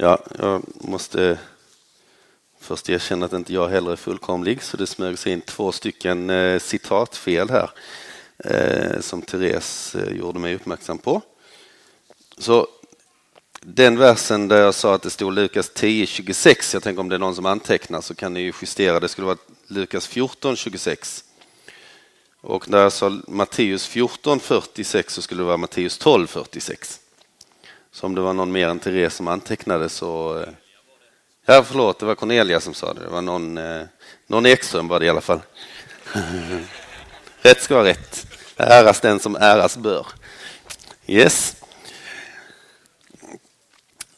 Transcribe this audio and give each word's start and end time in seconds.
Ja, 0.00 0.18
jag 0.38 0.62
måste 0.74 1.38
först 2.60 2.88
erkänna 2.88 3.26
att 3.26 3.32
inte 3.32 3.52
jag 3.52 3.68
heller 3.68 3.92
är 3.92 3.96
fullkomlig 3.96 4.62
så 4.62 4.76
det 4.76 4.86
smög 4.86 5.18
sig 5.18 5.32
in 5.32 5.40
två 5.40 5.72
stycken 5.72 6.30
eh, 6.30 6.58
citatfel 6.58 7.50
här 7.50 7.70
eh, 8.38 9.00
som 9.00 9.22
Therese 9.22 9.94
eh, 9.94 10.16
gjorde 10.16 10.38
mig 10.38 10.54
uppmärksam 10.54 10.98
på. 10.98 11.22
Så 12.36 12.66
den 13.60 13.98
versen 13.98 14.48
där 14.48 14.60
jag 14.62 14.74
sa 14.74 14.94
att 14.94 15.02
det 15.02 15.10
stod 15.10 15.34
Lukas 15.34 15.72
10.26, 15.72 16.74
jag 16.74 16.82
tänker 16.82 17.00
om 17.00 17.08
det 17.08 17.14
är 17.14 17.18
någon 17.18 17.34
som 17.34 17.46
antecknar 17.46 18.00
så 18.00 18.14
kan 18.14 18.34
ni 18.34 18.40
ju 18.40 18.52
justera, 18.62 19.00
det 19.00 19.08
skulle 19.08 19.26
vara 19.26 19.38
Lukas 19.66 20.10
14.26. 20.10 21.24
Och 22.40 22.68
när 22.68 22.78
jag 22.78 22.92
sa 22.92 23.20
Matteus 23.28 23.90
14.46 23.90 25.10
så 25.10 25.22
skulle 25.22 25.40
det 25.40 25.46
vara 25.46 25.56
Matteus 25.56 26.00
12.46. 26.00 27.07
Så 27.92 28.06
om 28.06 28.14
det 28.14 28.20
var 28.20 28.32
någon 28.32 28.52
mer 28.52 28.68
än 28.68 28.78
Therese 28.78 29.14
som 29.14 29.28
antecknade 29.28 29.88
så... 29.88 30.40
Eh, 30.40 30.48
ja, 31.46 31.64
förlåt, 31.66 31.98
det 31.98 32.06
var 32.06 32.14
Cornelia 32.14 32.60
som 32.60 32.74
sa 32.74 32.94
det. 32.94 33.00
Det 33.00 33.08
var 33.08 33.22
någon, 33.22 33.58
eh, 33.58 33.82
någon 34.26 34.46
Ekström 34.46 34.88
var 34.88 35.00
det 35.00 35.06
i 35.06 35.08
alla 35.08 35.20
fall. 35.20 35.40
rätt 37.42 37.62
ska 37.62 37.74
vara 37.74 37.84
rätt. 37.84 38.26
Äras 38.56 39.00
den 39.00 39.20
som 39.20 39.36
äras 39.36 39.76
bör. 39.76 40.06
Yes. 41.06 41.56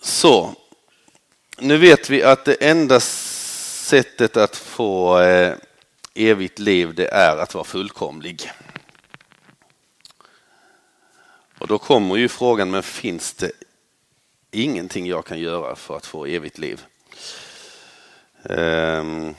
Så, 0.02 0.54
nu 1.58 1.78
vet 1.78 2.10
vi 2.10 2.22
att 2.22 2.44
det 2.44 2.54
enda 2.54 3.00
sättet 3.00 4.36
att 4.36 4.56
få 4.56 5.20
eh, 5.20 5.54
evigt 6.14 6.58
liv 6.58 6.94
det 6.94 7.08
är 7.08 7.36
att 7.36 7.54
vara 7.54 7.64
fullkomlig. 7.64 8.50
Och 11.60 11.66
då 11.66 11.78
kommer 11.78 12.16
ju 12.16 12.28
frågan, 12.28 12.70
men 12.70 12.82
finns 12.82 13.34
det 13.34 13.50
ingenting 14.50 15.06
jag 15.06 15.24
kan 15.24 15.38
göra 15.38 15.76
för 15.76 15.96
att 15.96 16.06
få 16.06 16.26
evigt 16.26 16.58
liv? 16.58 16.84
Um, 18.42 19.34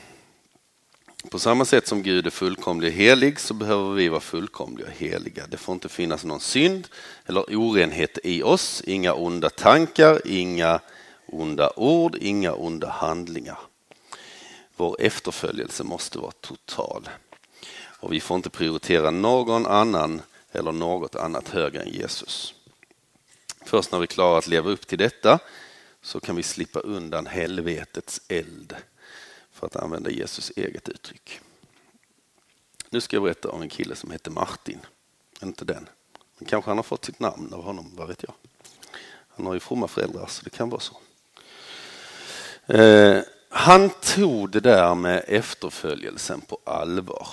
på 1.30 1.40
samma 1.40 1.66
sätt 1.66 1.88
som 1.88 2.04
Gud 2.04 2.28
är 2.28 2.32
fullkomlig 2.32 2.88
och 2.88 2.94
helig 2.94 3.40
så 3.40 3.54
behöver 3.54 3.92
vi 3.92 4.10
vara 4.10 4.20
fullkomliga 4.20 4.88
och 4.88 4.94
heliga. 4.94 5.48
Det 5.48 5.58
får 5.58 5.74
inte 5.74 5.90
finnas 5.90 6.24
någon 6.24 6.40
synd 6.40 6.88
eller 7.26 7.56
orenhet 7.58 8.20
i 8.24 8.44
oss, 8.44 8.82
inga 8.86 9.14
onda 9.14 9.50
tankar, 9.50 10.22
inga 10.26 10.80
onda 11.26 11.72
ord, 11.76 12.18
inga 12.22 12.54
onda 12.54 12.90
handlingar. 12.90 13.60
Vår 14.76 14.96
efterföljelse 15.00 15.84
måste 15.84 16.20
vara 16.20 16.32
total. 16.32 17.10
Och 17.84 18.14
vi 18.14 18.20
får 18.20 18.36
inte 18.36 18.50
prioritera 18.50 19.12
någon 19.12 19.66
annan 19.66 20.22
eller 20.52 20.72
något 20.72 21.16
annat 21.16 21.50
högre 21.50 21.82
än 21.82 21.90
Jesus. 21.90 22.54
Först 23.66 23.92
när 23.92 24.00
vi 24.00 24.08
klarar 24.08 24.38
att 24.38 24.48
leva 24.48 24.70
upp 24.70 24.88
till 24.88 24.98
detta 24.98 25.40
så 26.02 26.20
kan 26.20 26.36
vi 26.36 26.44
slippa 26.44 26.80
undan 26.80 27.28
helvetets 27.28 28.22
eld 28.28 28.76
för 29.52 29.68
att 29.68 29.76
använda 29.76 30.10
Jesus 30.10 30.52
eget 30.56 30.90
uttryck. 30.90 31.40
Nu 32.90 33.02
ska 33.02 33.16
jag 33.16 33.24
berätta 33.24 33.50
om 33.50 33.62
en 33.62 33.70
kille 33.70 33.96
som 33.96 34.12
heter 34.12 34.32
Martin. 34.32 34.80
Inte 35.42 35.66
den. 35.66 35.90
Men 36.38 36.48
kanske 36.48 36.70
han 36.70 36.78
har 36.78 36.84
fått 36.84 37.06
sitt 37.06 37.20
namn 37.20 37.54
av 37.54 37.64
honom, 37.64 37.92
vad 37.96 38.08
vet 38.08 38.24
jag. 38.24 38.34
Han 39.28 39.46
har 39.46 39.54
ju 39.54 39.60
fromma 39.60 39.88
föräldrar 39.88 40.26
så 40.28 40.44
det 40.44 40.50
kan 40.50 40.70
vara 40.70 40.82
så. 40.82 40.98
Eh, 42.74 43.22
han 43.50 43.90
tog 43.90 44.50
det 44.50 44.60
där 44.60 44.96
med 44.96 45.24
efterföljelsen 45.28 46.42
på 46.42 46.60
allvar. 46.64 47.28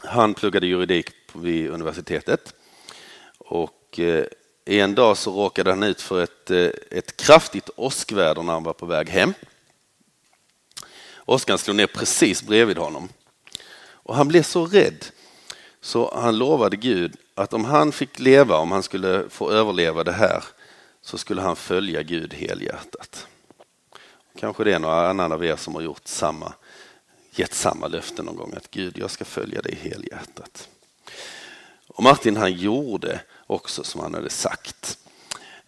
Han 0.00 0.34
pluggade 0.34 0.66
juridik 0.66 1.25
vid 1.36 1.70
universitetet 1.70 2.54
och 3.38 4.00
eh, 4.00 4.24
en 4.64 4.94
dag 4.94 5.16
så 5.16 5.32
råkade 5.32 5.70
han 5.70 5.82
ut 5.82 6.00
för 6.00 6.22
ett, 6.22 6.50
eh, 6.50 6.70
ett 6.90 7.16
kraftigt 7.16 7.70
åskväder 7.76 8.42
när 8.42 8.52
han 8.52 8.62
var 8.62 8.72
på 8.72 8.86
väg 8.86 9.08
hem. 9.08 9.34
Åskan 11.26 11.58
slog 11.58 11.76
ner 11.76 11.86
precis 11.86 12.42
bredvid 12.42 12.78
honom. 12.78 13.08
Och 13.78 14.14
han 14.16 14.28
blev 14.28 14.42
så 14.42 14.66
rädd 14.66 15.04
så 15.80 16.14
han 16.14 16.38
lovade 16.38 16.76
Gud 16.76 17.16
att 17.34 17.52
om 17.52 17.64
han 17.64 17.92
fick 17.92 18.18
leva, 18.18 18.56
om 18.56 18.72
han 18.72 18.82
skulle 18.82 19.28
få 19.30 19.50
överleva 19.50 20.04
det 20.04 20.12
här, 20.12 20.44
så 21.02 21.18
skulle 21.18 21.40
han 21.40 21.56
följa 21.56 22.02
Gud 22.02 22.34
helhjärtat. 22.34 23.26
Kanske 24.38 24.64
det 24.64 24.74
är 24.74 24.78
några 24.78 25.08
annan 25.08 25.32
av 25.32 25.44
er 25.44 25.56
som 25.56 25.74
har 25.74 25.82
gjort 25.82 26.06
samma, 26.06 26.52
gett 27.30 27.54
samma 27.54 27.88
löfte 27.88 28.22
någon 28.22 28.36
gång 28.36 28.54
att 28.56 28.70
Gud, 28.70 28.98
jag 28.98 29.10
ska 29.10 29.24
följa 29.24 29.62
dig 29.62 29.78
helhjärtat. 29.82 30.68
Och 31.96 32.02
Martin 32.02 32.36
han 32.36 32.52
gjorde 32.52 33.20
också 33.46 33.84
som 33.84 34.00
han 34.00 34.14
hade 34.14 34.30
sagt. 34.30 34.98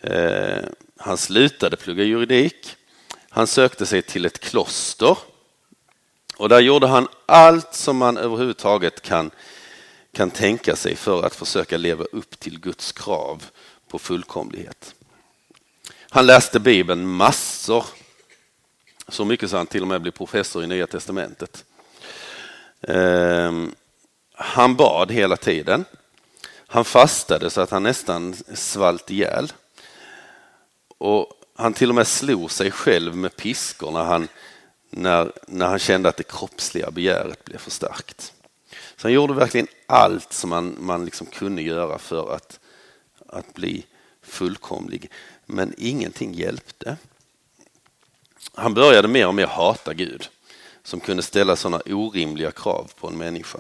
Eh, 0.01 0.65
han 0.97 1.17
slutade 1.17 1.77
plugga 1.77 2.05
juridik. 2.05 2.77
Han 3.29 3.47
sökte 3.47 3.87
sig 3.87 4.03
till 4.03 4.25
ett 4.25 4.39
kloster 4.39 5.19
och 6.37 6.49
där 6.49 6.61
gjorde 6.61 6.87
han 6.87 7.09
allt 7.27 7.75
som 7.75 7.97
man 7.97 8.17
överhuvudtaget 8.17 9.03
kan, 9.03 9.31
kan 10.13 10.31
tänka 10.31 10.77
sig 10.77 10.97
för 10.97 11.23
att 11.23 11.35
försöka 11.35 11.77
leva 11.77 12.05
upp 12.05 12.41
till 12.41 12.61
Guds 12.61 12.93
krav 12.93 13.45
på 13.89 13.99
fullkomlighet. 13.99 14.95
Han 16.11 16.27
läste 16.27 16.61
Bibeln 16.61 17.07
massor. 17.07 17.85
Så 19.09 19.25
mycket 19.25 19.51
så 19.51 19.57
han 19.57 19.67
till 19.67 19.83
och 19.83 19.89
med 19.89 20.03
blev 20.03 20.13
professor 20.13 20.65
i 20.65 20.67
Nya 20.67 20.87
Testamentet. 20.87 21.65
Ehm, 22.81 23.75
han 24.35 24.77
bad 24.77 25.11
hela 25.11 25.37
tiden. 25.37 25.85
Han 26.71 26.85
fastade 26.85 27.51
så 27.51 27.61
att 27.61 27.71
han 27.71 27.83
nästan 27.83 28.35
svalt 28.55 29.11
ihjäl. 29.11 29.53
Och 30.99 31.33
han 31.55 31.73
till 31.73 31.89
och 31.89 31.95
med 31.95 32.07
slog 32.07 32.51
sig 32.51 32.71
själv 32.71 33.17
med 33.17 33.37
piskor 33.37 33.91
när 33.91 34.05
han 34.05 34.29
när, 34.91 35.33
när 35.47 35.67
han 35.67 35.79
kände 35.79 36.09
att 36.09 36.17
det 36.17 36.29
kroppsliga 36.29 36.91
begäret 36.91 37.45
blev 37.45 37.59
för 37.59 37.71
starkt. 37.71 38.33
Så 38.97 39.03
han 39.03 39.13
gjorde 39.13 39.35
verkligen 39.35 39.67
allt 39.87 40.33
som 40.33 40.51
man, 40.51 40.77
man 40.81 41.05
liksom 41.05 41.27
kunde 41.27 41.63
göra 41.63 41.99
för 41.99 42.35
att, 42.35 42.61
att 43.27 43.55
bli 43.55 43.87
fullkomlig. 44.23 45.11
Men 45.47 45.75
ingenting 45.79 46.35
hjälpte. 46.35 46.97
Han 48.55 48.75
började 48.75 49.09
mer 49.09 49.27
och 49.27 49.35
mer 49.35 49.47
hata 49.47 49.95
Gud 49.95 50.29
som 50.83 51.01
kunde 51.01 51.23
ställa 51.23 51.57
sådana 51.57 51.83
orimliga 51.87 52.51
krav 52.51 52.91
på 53.01 53.09
en 53.09 53.19
människa. 53.19 53.59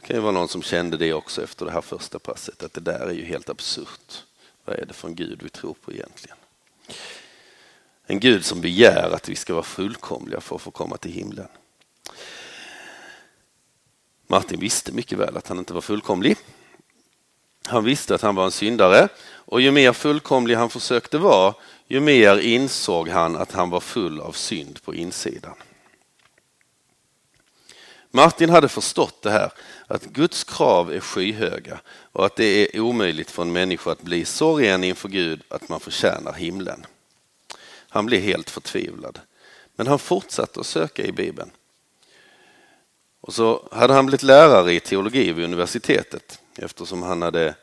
Det 0.00 0.06
kan 0.06 0.16
ju 0.16 0.22
vara 0.22 0.32
någon 0.32 0.48
som 0.48 0.62
kände 0.62 0.96
det 0.96 1.12
också 1.12 1.42
efter 1.42 1.66
det 1.66 1.72
här 1.72 1.80
första 1.80 2.18
passet, 2.18 2.62
att 2.62 2.72
det 2.72 2.80
där 2.80 3.06
är 3.06 3.12
ju 3.12 3.24
helt 3.24 3.48
absurt. 3.48 4.24
Vad 4.64 4.78
är 4.78 4.86
det 4.86 4.94
för 4.94 5.08
en 5.08 5.14
Gud 5.14 5.42
vi 5.42 5.48
tror 5.48 5.74
på 5.74 5.92
egentligen? 5.92 6.36
En 8.06 8.20
Gud 8.20 8.44
som 8.44 8.60
begär 8.60 9.10
att 9.10 9.28
vi 9.28 9.36
ska 9.36 9.52
vara 9.52 9.62
fullkomliga 9.62 10.40
för 10.40 10.56
att 10.56 10.62
få 10.62 10.70
komma 10.70 10.96
till 10.96 11.12
himlen. 11.12 11.48
Martin 14.26 14.60
visste 14.60 14.92
mycket 14.92 15.18
väl 15.18 15.36
att 15.36 15.48
han 15.48 15.58
inte 15.58 15.74
var 15.74 15.80
fullkomlig. 15.80 16.36
Han 17.64 17.84
visste 17.84 18.14
att 18.14 18.22
han 18.22 18.34
var 18.34 18.44
en 18.44 18.50
syndare 18.50 19.08
och 19.28 19.60
ju 19.60 19.70
mer 19.70 19.92
fullkomlig 19.92 20.54
han 20.54 20.70
försökte 20.70 21.18
vara, 21.18 21.54
ju 21.86 22.00
mer 22.00 22.38
insåg 22.38 23.08
han 23.08 23.36
att 23.36 23.52
han 23.52 23.70
var 23.70 23.80
full 23.80 24.20
av 24.20 24.32
synd 24.32 24.82
på 24.82 24.94
insidan. 24.94 25.54
Martin 28.10 28.50
hade 28.50 28.68
förstått 28.68 29.22
det 29.22 29.30
här, 29.30 29.52
att 29.86 30.04
Guds 30.04 30.44
krav 30.44 30.92
är 30.92 31.00
skyhöga 31.00 31.80
och 32.12 32.26
att 32.26 32.36
det 32.36 32.76
är 32.76 32.80
omöjligt 32.80 33.30
för 33.30 33.42
en 33.42 33.52
människa 33.52 33.92
att 33.92 34.02
bli 34.02 34.24
så 34.24 34.56
ren 34.58 34.84
inför 34.84 35.08
Gud 35.08 35.42
att 35.48 35.68
man 35.68 35.80
förtjänar 35.80 36.32
himlen. 36.32 36.86
Han 37.88 38.06
blev 38.06 38.20
helt 38.20 38.50
förtvivlad. 38.50 39.20
Men 39.76 39.86
han 39.86 39.98
fortsatte 39.98 40.60
att 40.60 40.66
söka 40.66 41.02
i 41.04 41.12
Bibeln. 41.12 41.50
Och 43.20 43.34
så 43.34 43.68
hade 43.72 43.94
han 43.94 44.06
blivit 44.06 44.22
lärare 44.22 44.72
i 44.72 44.80
teologi 44.80 45.32
vid 45.32 45.44
universitetet 45.44 46.40
eftersom 46.56 47.02
han 47.02 47.22
hade 47.22 47.54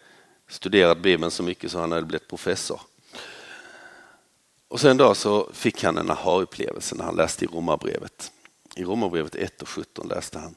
studerat 0.50 0.98
Bibeln 0.98 1.32
så 1.32 1.44
mycket 1.44 1.72
så 1.72 1.80
han 1.80 1.92
hade 1.92 2.06
blivit 2.06 2.28
professor. 2.28 2.82
Och 4.68 4.80
sen 4.80 4.98
då 4.98 5.16
så 5.16 5.50
fick 5.54 5.84
han 5.84 5.98
en 5.98 6.12
aha-upplevelse 6.12 6.96
när 6.96 7.06
han 7.06 7.16
läste 7.16 7.46
i 7.46 7.48
Romarbrevet. 7.48 8.32
I 8.78 8.84
Romarbrevet 8.84 9.36
1 9.36 9.62
och 9.62 9.70
17 9.70 10.08
läste 10.08 10.40
han. 10.40 10.56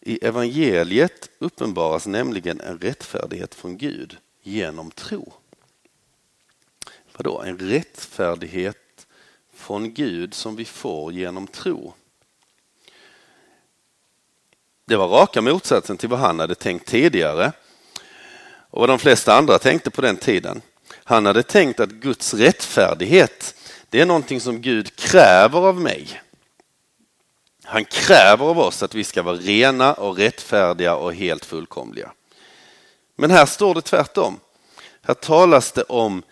I 0.00 0.24
evangeliet 0.24 1.30
uppenbaras 1.38 2.06
nämligen 2.06 2.60
en 2.60 2.78
rättfärdighet 2.78 3.54
från 3.54 3.78
Gud 3.78 4.16
genom 4.42 4.90
tro. 4.90 5.32
Vadå, 7.16 7.42
en 7.42 7.58
rättfärdighet 7.58 9.06
från 9.54 9.94
Gud 9.94 10.34
som 10.34 10.56
vi 10.56 10.64
får 10.64 11.12
genom 11.12 11.46
tro. 11.46 11.94
Det 14.84 14.96
var 14.96 15.08
raka 15.08 15.40
motsatsen 15.40 15.96
till 15.96 16.08
vad 16.08 16.18
han 16.18 16.40
hade 16.40 16.54
tänkt 16.54 16.88
tidigare 16.88 17.52
och 18.70 18.80
vad 18.80 18.88
de 18.88 18.98
flesta 18.98 19.34
andra 19.34 19.58
tänkte 19.58 19.90
på 19.90 20.00
den 20.00 20.16
tiden. 20.16 20.62
Han 21.04 21.26
hade 21.26 21.42
tänkt 21.42 21.80
att 21.80 21.90
Guds 21.90 22.34
rättfärdighet, 22.34 23.54
det 23.90 24.00
är 24.00 24.06
någonting 24.06 24.40
som 24.40 24.60
Gud 24.60 24.96
kräver 24.96 25.58
av 25.58 25.80
mig. 25.80 26.21
Han 27.72 27.84
kräver 27.84 28.46
av 28.46 28.58
oss 28.58 28.82
att 28.82 28.94
vi 28.94 29.04
ska 29.04 29.22
vara 29.22 29.36
rena 29.36 29.94
och 29.94 30.16
rättfärdiga 30.16 30.96
och 30.96 31.14
helt 31.14 31.44
fullkomliga. 31.44 32.12
Men 33.16 33.30
här 33.30 33.46
står 33.46 33.74
det 33.74 33.82
tvärtom. 33.82 34.40
Här 35.02 35.14
talas 35.14 35.72
det 35.72 35.82
om 35.82 36.22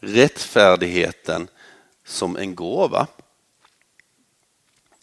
rättfärdigheten 0.00 1.48
som 2.04 2.36
en 2.36 2.54
gåva. 2.54 3.06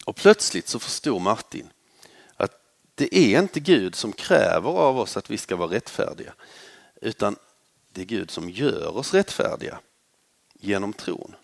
Och 0.04 0.16
plötsligt 0.16 0.68
så 0.68 0.78
förstod 0.78 1.22
Martin 1.22 1.70
att 2.36 2.52
det 2.94 3.16
är 3.16 3.38
inte 3.38 3.60
Gud 3.60 3.94
som 3.94 4.12
kräver 4.12 4.70
av 4.70 4.98
oss 4.98 5.16
att 5.16 5.30
vi 5.30 5.38
ska 5.38 5.56
vara 5.56 5.70
rättfärdiga, 5.70 6.34
utan 7.00 7.36
det 7.92 8.00
är 8.00 8.04
Gud 8.06 8.30
som 8.30 8.50
gör 8.50 8.96
oss 8.96 9.14
rättfärdiga 9.14 9.78
genom 10.60 10.92
tron. 10.92 11.34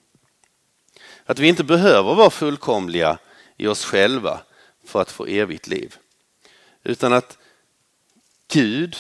Att 1.25 1.39
vi 1.39 1.49
inte 1.49 1.65
behöver 1.65 2.15
vara 2.15 2.31
fullkomliga 2.31 3.19
i 3.57 3.67
oss 3.67 3.85
själva 3.85 4.41
för 4.85 5.03
att 5.03 5.11
få 5.11 5.27
evigt 5.27 5.67
liv, 5.67 5.97
utan 6.83 7.13
att 7.13 7.39
Gud 8.49 8.97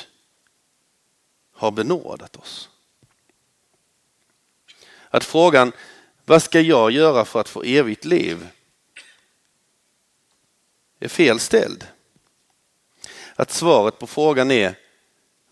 har 1.52 1.70
benådat 1.70 2.36
oss. 2.36 2.68
Att 5.08 5.24
frågan, 5.24 5.72
vad 6.24 6.42
ska 6.42 6.60
jag 6.60 6.90
göra 6.90 7.24
för 7.24 7.40
att 7.40 7.48
få 7.48 7.62
evigt 7.62 8.04
liv? 8.04 8.48
är 11.04 11.08
fel 11.08 11.40
ställd. 11.40 11.86
Att 13.36 13.50
svaret 13.50 13.98
på 13.98 14.06
frågan 14.06 14.50
är, 14.50 14.78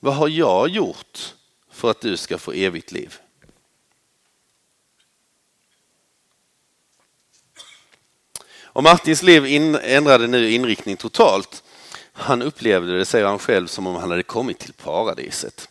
vad 0.01 0.15
har 0.15 0.29
jag 0.29 0.69
gjort 0.69 1.35
för 1.71 1.91
att 1.91 2.01
du 2.01 2.17
ska 2.17 2.39
få 2.39 2.53
evigt 2.53 2.93
liv? 2.93 3.19
Och 8.73 8.83
Martins 8.83 9.23
liv 9.23 9.47
in, 9.47 9.75
ändrade 9.75 10.27
nu 10.27 10.51
inriktning 10.51 10.97
totalt. 10.97 11.63
Han 12.13 12.43
upplevde 12.43 12.99
det, 12.99 13.05
säger 13.05 13.27
han 13.27 13.39
själv, 13.39 13.67
som 13.67 13.87
om 13.87 13.95
han 13.95 14.11
hade 14.11 14.23
kommit 14.23 14.59
till 14.59 14.73
paradiset. 14.73 15.69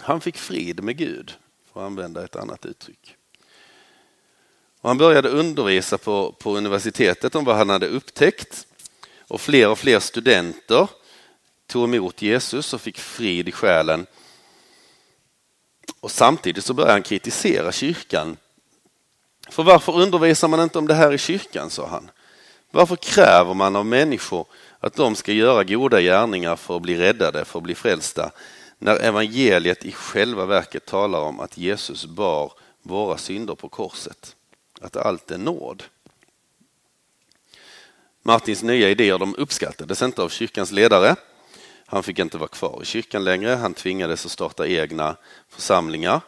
Han 0.00 0.20
fick 0.20 0.36
frid 0.36 0.82
med 0.82 0.96
Gud, 0.96 1.32
för 1.72 1.80
att 1.80 1.86
använda 1.86 2.24
ett 2.24 2.36
annat 2.36 2.66
uttryck. 2.66 3.16
Och 4.80 4.90
han 4.90 4.98
började 4.98 5.28
undervisa 5.28 5.98
på, 5.98 6.32
på 6.32 6.56
universitetet 6.56 7.34
om 7.34 7.44
vad 7.44 7.56
han 7.56 7.70
hade 7.70 7.88
upptäckt. 7.88 8.66
Och 9.28 9.40
fler 9.40 9.68
och 9.68 9.78
fler 9.78 10.00
studenter 10.00 10.88
tog 11.66 11.84
emot 11.84 12.22
Jesus 12.22 12.74
och 12.74 12.80
fick 12.80 12.98
frid 12.98 13.48
i 13.48 13.52
själen. 13.52 14.06
Och 16.00 16.10
samtidigt 16.10 16.64
så 16.64 16.74
började 16.74 16.92
han 16.92 17.02
kritisera 17.02 17.72
kyrkan. 17.72 18.36
För 19.50 19.62
varför 19.62 19.92
undervisar 20.00 20.48
man 20.48 20.60
inte 20.60 20.78
om 20.78 20.88
det 20.88 20.94
här 20.94 21.12
i 21.12 21.18
kyrkan, 21.18 21.70
sa 21.70 21.86
han. 21.86 22.10
Varför 22.70 22.96
kräver 22.96 23.54
man 23.54 23.76
av 23.76 23.86
människor 23.86 24.46
att 24.80 24.94
de 24.94 25.14
ska 25.14 25.32
göra 25.32 25.64
goda 25.64 26.00
gärningar 26.00 26.56
för 26.56 26.76
att 26.76 26.82
bli 26.82 26.96
räddade, 26.96 27.44
för 27.44 27.58
att 27.58 27.62
bli 27.62 27.74
frälsta, 27.74 28.30
när 28.78 28.96
evangeliet 28.96 29.84
i 29.84 29.92
själva 29.92 30.46
verket 30.46 30.86
talar 30.86 31.20
om 31.20 31.40
att 31.40 31.58
Jesus 31.58 32.06
bar 32.06 32.52
våra 32.82 33.18
synder 33.18 33.54
på 33.54 33.68
korset? 33.68 34.36
Att 34.80 34.96
allt 34.96 35.30
är 35.30 35.38
nåd. 35.38 35.82
Martins 38.22 38.62
nya 38.62 38.90
idéer 38.90 39.18
de 39.18 39.34
uppskattades 39.34 40.02
inte 40.02 40.22
av 40.22 40.28
kyrkans 40.28 40.72
ledare. 40.72 41.16
Han 41.86 42.02
fick 42.02 42.18
inte 42.18 42.38
vara 42.38 42.48
kvar 42.48 42.78
i 42.82 42.84
kyrkan 42.84 43.24
längre. 43.24 43.50
Han 43.50 43.74
tvingades 43.74 44.26
att 44.26 44.32
starta 44.32 44.66
egna 44.66 45.16
församlingar 45.48 46.20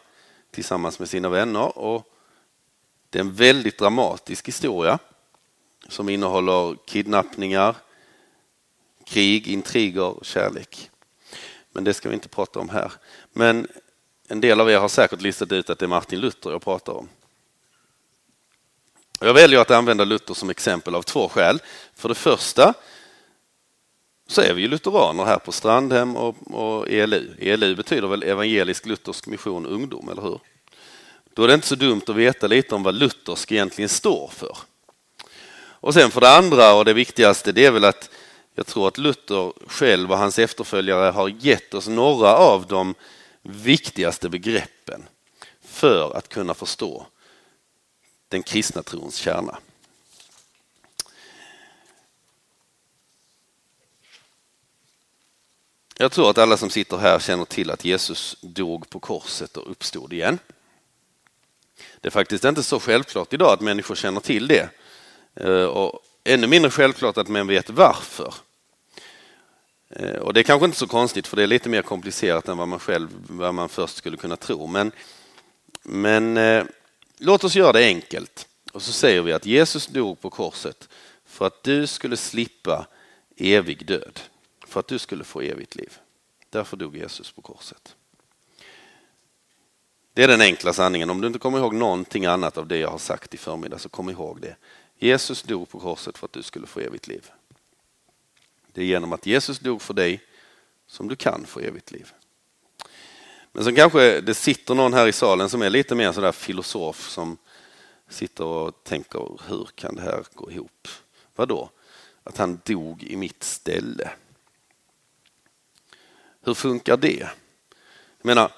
tillsammans 0.51 0.99
med 0.99 1.09
sina 1.09 1.29
vänner. 1.29 1.79
Och 1.79 2.13
det 3.11 3.19
är 3.19 3.21
en 3.21 3.35
väldigt 3.35 3.79
dramatisk 3.79 4.49
historia 4.49 4.99
som 5.89 6.09
innehåller 6.09 6.77
kidnappningar, 6.87 7.77
krig, 9.05 9.49
intriger 9.49 10.03
och 10.03 10.25
kärlek. 10.25 10.91
Men 11.73 11.85
det 11.85 11.95
ska 11.95 12.09
vi 12.09 12.15
inte 12.15 12.29
prata 12.29 12.61
om 12.61 12.69
här. 12.69 12.93
Men 13.33 13.69
en 14.29 14.41
del 14.41 14.61
av 14.61 14.71
er 14.71 14.79
har 14.79 14.89
säkert 14.89 15.21
listat 15.21 15.53
ut 15.53 15.71
att 15.71 15.79
det 15.79 15.87
är 15.87 15.89
Martin 15.89 16.21
Luther 16.21 16.51
jag 16.51 16.63
pratar 16.63 16.93
om. 16.93 17.09
Jag 19.21 19.35
väljer 19.35 19.61
att 19.61 19.71
använda 19.71 20.05
Luther 20.05 20.35
som 20.35 20.51
exempel 20.51 20.95
av 20.95 21.03
två 21.03 21.29
skäl. 21.29 21.61
För 21.95 22.09
det 22.09 22.15
första 22.15 22.75
så 24.27 24.41
är 24.41 24.55
vi 24.55 24.63
ju 24.63 24.69
lutheraner 24.69 25.25
här 25.25 25.39
på 25.39 25.53
Strandhem 25.53 26.17
och, 26.17 26.37
och 26.51 26.89
ELU. 26.89 27.35
ELU 27.39 27.75
betyder 27.75 28.09
väl 28.09 28.23
evangelisk 28.23 28.87
luthersk 28.87 29.27
mission 29.27 29.67
ungdom, 29.67 30.09
eller 30.09 30.23
hur? 30.23 30.41
Då 31.37 31.45
är 31.45 31.49
det 31.49 31.55
inte 31.55 31.67
så 31.67 31.75
dumt 31.75 32.03
att 32.07 32.17
veta 32.17 32.47
lite 32.47 32.75
om 32.75 32.83
vad 32.83 32.95
luthersk 32.95 33.53
egentligen 33.53 33.89
står 33.89 34.29
för. 34.29 34.59
Och 35.59 35.95
sen 35.95 36.11
för 36.11 36.21
det 36.21 36.37
andra 36.37 36.75
och 36.75 36.85
det 36.85 36.93
viktigaste, 36.93 37.53
det 37.53 37.65
är 37.67 37.71
väl 37.71 37.85
att 37.85 38.11
jag 38.55 38.67
tror 38.67 38.89
att 38.89 38.99
Luther 38.99 39.53
själv 39.69 40.13
och 40.13 40.19
hans 40.19 40.39
efterföljare 40.39 41.11
har 41.11 41.29
gett 41.29 41.75
oss 41.75 41.89
några 41.89 42.37
av 42.37 42.67
de 42.67 42.95
viktigaste 43.43 44.29
begreppen 44.29 45.09
för 45.65 46.17
att 46.17 46.29
kunna 46.29 46.55
förstå 46.55 47.07
den 48.29 48.43
kristna 48.43 48.83
trons 48.83 49.17
kärna. 49.17 49.59
Jag 55.99 56.13
tror 56.13 56.31
att 56.31 56.39
alla 56.39 56.57
som 56.57 56.71
sitter 56.71 56.97
här 56.97 57.19
känner 57.19 57.45
till 57.45 57.71
att 57.71 57.85
Jesus 57.85 58.37
dog 58.41 58.91
på 58.91 59.01
korset 59.01 59.57
och 59.57 59.71
uppstod 59.71 60.13
igen. 60.13 60.39
Det 62.07 62.09
är 62.09 62.13
faktiskt 62.13 62.45
inte 62.45 62.63
så 62.63 62.81
självklart 62.81 63.33
idag 63.33 63.53
att 63.53 63.61
människor 63.61 63.95
känner 63.95 64.21
till 64.21 64.49
det. 64.49 64.69
Eh, 65.35 65.65
och 65.65 66.01
ännu 66.25 66.47
mindre 66.47 66.71
självklart 66.71 67.19
att 67.19 67.29
man 67.29 67.47
vet 67.47 67.71
varför. 67.71 68.35
Eh, 69.91 70.17
och 70.17 70.35
det 70.35 70.41
är 70.41 70.43
kanske 70.43 70.65
inte 70.65 70.79
så 70.79 70.87
konstigt 70.87 71.27
för 71.27 71.37
det 71.37 71.43
är 71.43 71.47
lite 71.47 71.69
mer 71.69 71.83
komplicerat 71.83 72.49
än 72.49 72.57
vad 72.57 72.69
man 72.69 72.79
själv 72.79 73.09
vad 73.29 73.55
man 73.55 73.69
först 73.69 73.97
skulle 73.97 74.17
kunna 74.17 74.37
tro. 74.37 74.67
Men, 74.67 74.93
men 75.83 76.37
eh, 76.37 76.65
låt 77.19 77.45
oss 77.45 77.57
göra 77.57 77.73
det 77.73 77.85
enkelt. 77.85 78.49
Och 78.73 78.83
så 78.83 78.93
säger 78.93 79.23
vi 79.23 79.33
att 79.33 79.47
Jesus 79.47 79.87
dog 79.87 80.21
på 80.21 80.31
korset 80.31 80.89
för 81.25 81.47
att 81.47 81.63
du 81.63 81.87
skulle 81.87 82.17
slippa 82.17 82.87
evig 83.37 83.87
död. 83.87 84.21
För 84.67 84.81
att 84.81 84.89
du 84.89 84.99
skulle 84.99 85.25
få 85.25 85.41
evigt 85.41 85.75
liv. 85.75 85.99
Därför 86.51 86.77
dog 86.77 86.97
Jesus 86.97 87.31
på 87.31 87.43
korset. 87.43 87.95
Det 90.17 90.23
är 90.23 90.29
den 90.29 90.41
enkla 90.41 90.73
sanningen. 90.73 91.11
Om 91.11 91.21
du 91.21 91.27
inte 91.27 91.39
kommer 91.39 91.59
ihåg 91.59 91.75
någonting 91.75 92.27
annat 92.27 92.59
av 92.59 92.67
det 92.67 92.79
jag 92.79 92.91
har 92.91 92.99
sagt 92.99 93.35
i 93.35 93.37
förmiddag 93.37 93.79
så 93.79 93.89
kom 93.89 94.11
ihåg 94.11 94.41
det. 94.41 94.57
Jesus 94.99 95.43
dog 95.43 95.69
på 95.69 95.81
korset 95.81 96.19
för 96.19 96.27
att 96.27 96.33
du 96.33 96.43
skulle 96.43 96.67
få 96.67 96.81
evigt 96.81 97.09
liv. 97.09 97.31
Det 98.73 98.81
är 98.81 98.85
genom 98.85 99.13
att 99.13 99.27
Jesus 99.27 99.59
dog 99.59 99.83
för 99.83 99.95
dig 99.95 100.21
som 100.87 101.09
du 101.09 101.17
kan 101.17 101.47
få 101.47 101.61
evigt 101.61 101.91
liv. 101.91 102.13
Men 103.53 103.65
så 103.65 103.75
kanske 103.75 104.21
det 104.21 104.35
sitter 104.35 104.75
någon 104.75 104.95
här 104.95 105.07
i 105.07 105.13
salen 105.13 105.49
som 105.49 105.63
är 105.63 105.71
lite 105.71 105.95
mer 105.95 106.13
sådär 106.13 106.33
filosof 106.33 107.09
som 107.11 107.39
sitter 108.09 108.45
och 108.45 108.85
tänker 108.85 109.39
hur 109.49 109.69
kan 109.75 109.95
det 109.95 110.03
här 110.03 110.25
gå 110.35 110.51
ihop? 110.51 110.89
Vadå? 111.35 111.71
Att 112.25 112.37
han 112.37 112.61
dog 112.65 113.03
i 113.03 113.17
mitt 113.17 113.43
ställe. 113.43 114.11
Hur 116.41 116.55
funkar 116.55 116.97
det? 116.97 117.29
Jag 118.19 118.27
menar, 118.27 118.53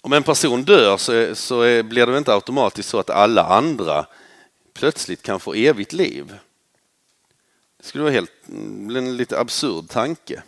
om 0.00 0.12
en 0.12 0.22
person 0.22 0.64
dör 0.64 0.96
så, 0.96 1.12
är, 1.12 1.34
så 1.34 1.60
är, 1.60 1.82
blir 1.82 2.06
det 2.06 2.18
inte 2.18 2.34
automatiskt 2.34 2.88
så 2.88 2.98
att 2.98 3.10
alla 3.10 3.44
andra 3.44 4.06
plötsligt 4.72 5.22
kan 5.22 5.40
få 5.40 5.54
evigt 5.54 5.92
liv. 5.92 6.34
Det 7.76 7.86
skulle 7.86 8.04
vara 8.04 8.12
helt, 8.12 8.32
en 8.48 9.16
lite 9.16 9.38
absurd 9.38 9.88
tanke. 9.88 10.42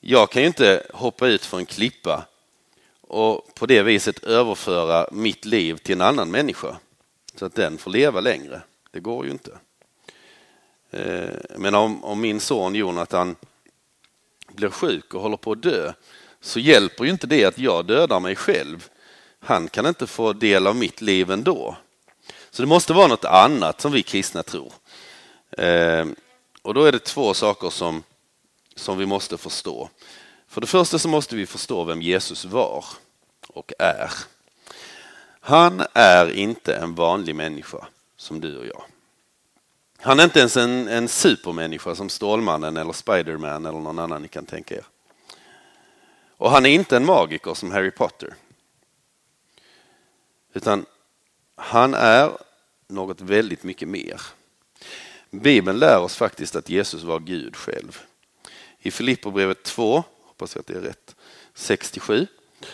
Jag 0.00 0.30
kan 0.30 0.42
ju 0.42 0.48
inte 0.48 0.86
hoppa 0.94 1.26
ut 1.26 1.44
från 1.44 1.60
en 1.60 1.66
klippa 1.66 2.26
och 3.00 3.54
på 3.54 3.66
det 3.66 3.82
viset 3.82 4.24
överföra 4.24 5.08
mitt 5.12 5.44
liv 5.44 5.76
till 5.76 5.94
en 5.94 6.00
annan 6.00 6.30
människa 6.30 6.76
så 7.34 7.46
att 7.46 7.54
den 7.54 7.78
får 7.78 7.90
leva 7.90 8.20
längre. 8.20 8.62
Det 8.90 9.00
går 9.00 9.24
ju 9.24 9.30
inte. 9.30 9.58
Eh, 10.90 11.58
Men 11.58 11.74
om, 11.74 12.04
om 12.04 12.20
min 12.20 12.40
son 12.40 12.74
Jonathan 12.74 13.36
blir 14.48 14.70
sjuk 14.70 15.14
och 15.14 15.22
håller 15.22 15.36
på 15.36 15.52
att 15.52 15.62
dö 15.62 15.92
så 16.42 16.60
hjälper 16.60 17.04
ju 17.04 17.10
inte 17.10 17.26
det 17.26 17.44
att 17.44 17.58
jag 17.58 17.86
dödar 17.86 18.20
mig 18.20 18.36
själv. 18.36 18.88
Han 19.40 19.68
kan 19.68 19.86
inte 19.86 20.06
få 20.06 20.32
del 20.32 20.66
av 20.66 20.76
mitt 20.76 21.00
liv 21.00 21.30
ändå. 21.30 21.76
Så 22.50 22.62
det 22.62 22.68
måste 22.68 22.92
vara 22.92 23.06
något 23.06 23.24
annat 23.24 23.80
som 23.80 23.92
vi 23.92 24.02
kristna 24.02 24.42
tror. 24.42 24.72
Eh, 25.50 26.06
och 26.62 26.74
då 26.74 26.84
är 26.84 26.92
det 26.92 26.98
två 26.98 27.34
saker 27.34 27.70
som, 27.70 28.02
som 28.74 28.98
vi 28.98 29.06
måste 29.06 29.38
förstå. 29.38 29.88
För 30.48 30.60
det 30.60 30.66
första 30.66 30.98
så 30.98 31.08
måste 31.08 31.36
vi 31.36 31.46
förstå 31.46 31.84
vem 31.84 32.02
Jesus 32.02 32.44
var 32.44 32.84
och 33.48 33.72
är. 33.78 34.10
Han 35.40 35.82
är 35.92 36.30
inte 36.30 36.74
en 36.74 36.94
vanlig 36.94 37.34
människa 37.34 37.86
som 38.16 38.40
du 38.40 38.58
och 38.58 38.66
jag. 38.66 38.82
Han 39.98 40.20
är 40.20 40.24
inte 40.24 40.38
ens 40.38 40.56
en, 40.56 40.88
en 40.88 41.08
supermänniska 41.08 41.94
som 41.94 42.08
Stålmannen 42.08 42.76
eller 42.76 42.92
Spiderman 42.92 43.66
eller 43.66 43.78
någon 43.78 43.98
annan 43.98 44.22
ni 44.22 44.28
kan 44.28 44.46
tänka 44.46 44.74
er. 44.74 44.84
Och 46.42 46.50
han 46.50 46.66
är 46.66 46.70
inte 46.70 46.96
en 46.96 47.04
magiker 47.04 47.54
som 47.54 47.70
Harry 47.70 47.90
Potter. 47.90 48.34
Utan 50.52 50.86
han 51.56 51.94
är 51.94 52.30
något 52.88 53.20
väldigt 53.20 53.64
mycket 53.64 53.88
mer. 53.88 54.20
Bibeln 55.30 55.78
lär 55.78 56.00
oss 56.00 56.16
faktiskt 56.16 56.56
att 56.56 56.68
Jesus 56.68 57.02
var 57.02 57.20
Gud 57.20 57.56
själv. 57.56 58.00
I 58.78 58.90
Filipperbrevet 58.90 59.62
2, 59.62 60.04
hoppas 60.22 60.54
jag 60.54 60.60
att 60.60 60.66
det 60.66 60.74
är 60.74 60.80
rätt, 60.80 61.16
67 61.54 62.26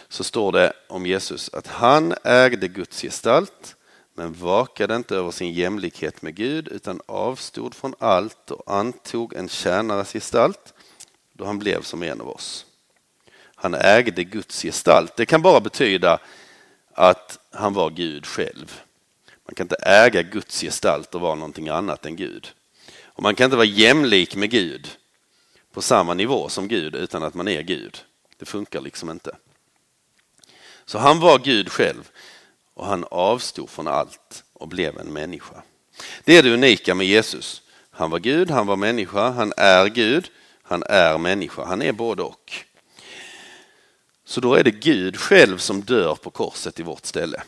så 0.08 0.24
står 0.24 0.52
det 0.52 0.72
om 0.88 1.06
Jesus 1.06 1.50
att 1.52 1.66
han 1.66 2.14
ägde 2.24 2.68
Guds 2.68 3.02
gestalt 3.02 3.76
men 4.14 4.32
vakade 4.32 4.96
inte 4.96 5.16
över 5.16 5.30
sin 5.30 5.52
jämlikhet 5.52 6.22
med 6.22 6.34
Gud 6.34 6.68
utan 6.68 7.00
avstod 7.06 7.74
från 7.74 7.94
allt 7.98 8.50
och 8.50 8.74
antog 8.74 9.34
en 9.34 9.48
tjänares 9.48 10.12
gestalt 10.12 10.74
då 11.32 11.44
han 11.44 11.58
blev 11.58 11.82
som 11.82 12.02
en 12.02 12.20
av 12.20 12.28
oss. 12.28 12.64
Han 13.60 13.74
ägde 13.74 14.24
Guds 14.24 14.62
gestalt. 14.62 15.16
Det 15.16 15.26
kan 15.26 15.42
bara 15.42 15.60
betyda 15.60 16.18
att 16.94 17.38
han 17.50 17.74
var 17.74 17.90
Gud 17.90 18.26
själv. 18.26 18.80
Man 19.46 19.54
kan 19.54 19.64
inte 19.64 19.76
äga 19.76 20.22
Guds 20.22 20.60
gestalt 20.60 21.14
och 21.14 21.20
vara 21.20 21.34
någonting 21.34 21.68
annat 21.68 22.06
än 22.06 22.16
Gud. 22.16 22.52
Och 23.02 23.22
man 23.22 23.34
kan 23.34 23.44
inte 23.44 23.56
vara 23.56 23.66
jämlik 23.66 24.36
med 24.36 24.50
Gud 24.50 24.88
på 25.72 25.82
samma 25.82 26.14
nivå 26.14 26.48
som 26.48 26.68
Gud 26.68 26.94
utan 26.94 27.22
att 27.22 27.34
man 27.34 27.48
är 27.48 27.62
Gud. 27.62 27.98
Det 28.36 28.44
funkar 28.44 28.80
liksom 28.80 29.10
inte. 29.10 29.36
Så 30.84 30.98
han 30.98 31.20
var 31.20 31.38
Gud 31.38 31.68
själv 31.68 32.10
och 32.74 32.86
han 32.86 33.04
avstod 33.10 33.70
från 33.70 33.88
allt 33.88 34.44
och 34.52 34.68
blev 34.68 34.98
en 34.98 35.12
människa. 35.12 35.62
Det 36.24 36.36
är 36.36 36.42
det 36.42 36.54
unika 36.54 36.94
med 36.94 37.06
Jesus. 37.06 37.62
Han 37.90 38.10
var 38.10 38.18
Gud, 38.18 38.50
han 38.50 38.66
var 38.66 38.76
människa, 38.76 39.30
han 39.30 39.52
är 39.56 39.86
Gud, 39.86 40.30
han 40.62 40.82
är 40.82 41.18
människa, 41.18 41.64
han 41.64 41.82
är 41.82 41.92
både 41.92 42.22
och. 42.22 42.64
Så 44.28 44.40
då 44.40 44.54
är 44.54 44.64
det 44.64 44.70
Gud 44.70 45.16
själv 45.16 45.58
som 45.58 45.80
dör 45.80 46.14
på 46.14 46.30
korset 46.30 46.80
i 46.80 46.82
vårt 46.82 47.06
ställe. 47.06 47.42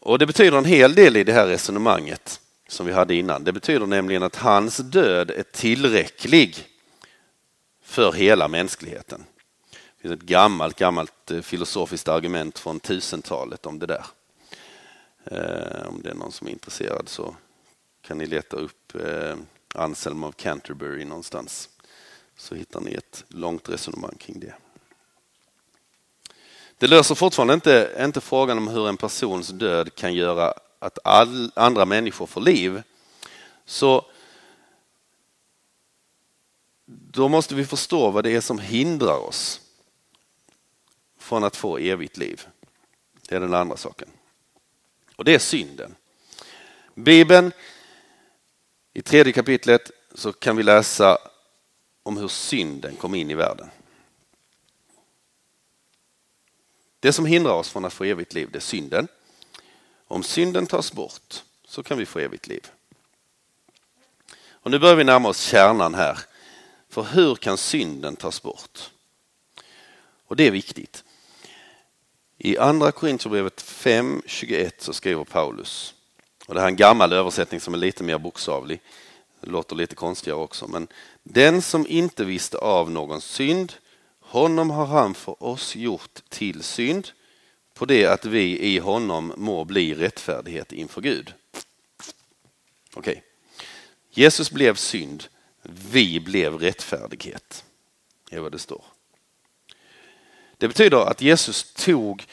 Och 0.00 0.18
det 0.18 0.26
betyder 0.26 0.58
en 0.58 0.64
hel 0.64 0.94
del 0.94 1.16
i 1.16 1.24
det 1.24 1.32
här 1.32 1.46
resonemanget 1.46 2.40
som 2.68 2.86
vi 2.86 2.92
hade 2.92 3.14
innan. 3.14 3.44
Det 3.44 3.52
betyder 3.52 3.86
nämligen 3.86 4.22
att 4.22 4.36
hans 4.36 4.76
död 4.76 5.30
är 5.30 5.42
tillräcklig 5.42 6.68
för 7.82 8.12
hela 8.12 8.48
mänskligheten. 8.48 9.24
Det 9.70 10.02
finns 10.02 10.14
ett 10.14 10.28
gammalt, 10.28 10.78
gammalt 10.78 11.30
eh, 11.30 11.40
filosofiskt 11.40 12.08
argument 12.08 12.58
från 12.58 12.80
tusentalet 12.80 13.66
om 13.66 13.78
det 13.78 13.86
där. 13.86 14.04
Eh, 15.24 15.88
om 15.88 16.00
det 16.02 16.10
är 16.10 16.14
någon 16.14 16.32
som 16.32 16.46
är 16.46 16.50
intresserad 16.50 17.08
så 17.08 17.36
kan 18.02 18.18
ni 18.18 18.26
leta 18.26 18.56
upp 18.56 18.94
eh, 18.94 19.36
Anselm 19.74 20.24
av 20.24 20.32
Canterbury 20.32 21.04
någonstans. 21.04 21.68
Så 22.36 22.54
hittar 22.54 22.80
ni 22.80 22.94
ett 22.94 23.24
långt 23.28 23.68
resonemang 23.68 24.16
kring 24.18 24.40
det. 24.40 24.54
Det 26.78 26.86
löser 26.86 27.14
fortfarande 27.14 27.54
inte, 27.54 27.96
inte 28.00 28.20
frågan 28.20 28.58
om 28.58 28.68
hur 28.68 28.88
en 28.88 28.96
persons 28.96 29.48
död 29.48 29.94
kan 29.94 30.14
göra 30.14 30.54
att 30.78 30.98
all, 31.04 31.52
andra 31.54 31.84
människor 31.84 32.26
får 32.26 32.40
liv. 32.40 32.82
Så 33.64 34.06
då 36.86 37.28
måste 37.28 37.54
vi 37.54 37.66
förstå 37.66 38.10
vad 38.10 38.24
det 38.24 38.30
är 38.30 38.40
som 38.40 38.58
hindrar 38.58 39.18
oss 39.18 39.60
från 41.18 41.44
att 41.44 41.56
få 41.56 41.78
evigt 41.78 42.16
liv. 42.16 42.46
Det 43.28 43.36
är 43.36 43.40
den 43.40 43.54
andra 43.54 43.76
saken. 43.76 44.08
Och 45.16 45.24
det 45.24 45.34
är 45.34 45.38
synden. 45.38 45.94
Bibeln, 46.94 47.52
i 48.92 49.02
tredje 49.02 49.32
kapitlet 49.32 49.90
så 50.14 50.32
kan 50.32 50.56
vi 50.56 50.62
läsa 50.62 51.18
om 52.02 52.16
hur 52.16 52.28
synden 52.28 52.96
kom 52.96 53.14
in 53.14 53.30
i 53.30 53.34
världen. 53.34 53.70
Det 57.06 57.12
som 57.12 57.26
hindrar 57.26 57.52
oss 57.52 57.70
från 57.70 57.84
att 57.84 57.92
få 57.92 58.04
evigt 58.04 58.34
liv, 58.34 58.48
det 58.52 58.58
är 58.58 58.60
synden. 58.60 59.08
Om 60.06 60.22
synden 60.22 60.66
tas 60.66 60.92
bort 60.92 61.42
så 61.66 61.82
kan 61.82 61.98
vi 61.98 62.06
få 62.06 62.18
evigt 62.18 62.46
liv. 62.46 62.66
Och 64.48 64.70
nu 64.70 64.78
börjar 64.78 64.96
vi 64.96 65.04
närma 65.04 65.28
oss 65.28 65.40
kärnan 65.40 65.94
här. 65.94 66.18
För 66.88 67.02
hur 67.02 67.34
kan 67.34 67.58
synden 67.58 68.16
tas 68.16 68.42
bort? 68.42 68.90
Och 70.26 70.36
det 70.36 70.46
är 70.46 70.50
viktigt. 70.50 71.04
I 72.38 72.58
andra 72.58 72.92
Korinthierbrevet 72.92 73.62
5.21 73.62 74.72
så 74.78 74.92
skriver 74.92 75.24
Paulus, 75.24 75.94
och 76.46 76.54
det 76.54 76.60
här 76.60 76.66
är 76.66 76.70
en 76.70 76.76
gammal 76.76 77.12
översättning 77.12 77.60
som 77.60 77.74
är 77.74 77.78
lite 77.78 78.04
mer 78.04 78.18
bokstavlig, 78.18 78.80
det 79.40 79.50
låter 79.50 79.76
lite 79.76 79.94
konstigare 79.94 80.38
också, 80.38 80.68
men 80.68 80.88
den 81.22 81.62
som 81.62 81.86
inte 81.86 82.24
visste 82.24 82.58
av 82.58 82.90
någon 82.90 83.20
synd, 83.20 83.72
honom 84.40 84.70
har 84.70 84.86
han 84.86 85.14
för 85.14 85.42
oss 85.42 85.76
gjort 85.76 86.22
till 86.28 86.62
synd, 86.62 87.08
på 87.74 87.84
det 87.84 88.06
att 88.06 88.24
vi 88.24 88.58
i 88.58 88.78
honom 88.78 89.32
må 89.36 89.64
bli 89.64 89.94
rättfärdighet 89.94 90.72
inför 90.72 91.00
Gud. 91.00 91.34
Okej. 92.94 93.12
Okay. 93.12 93.22
Jesus 94.10 94.50
blev 94.50 94.74
synd, 94.74 95.24
vi 95.62 96.20
blev 96.20 96.58
rättfärdighet. 96.58 97.64
Det 98.30 98.36
är 98.36 98.40
vad 98.40 98.52
det 98.52 98.58
står. 98.58 98.84
Det 100.58 100.68
betyder 100.68 101.10
att 101.10 101.20
Jesus 101.20 101.72
tog 101.74 102.26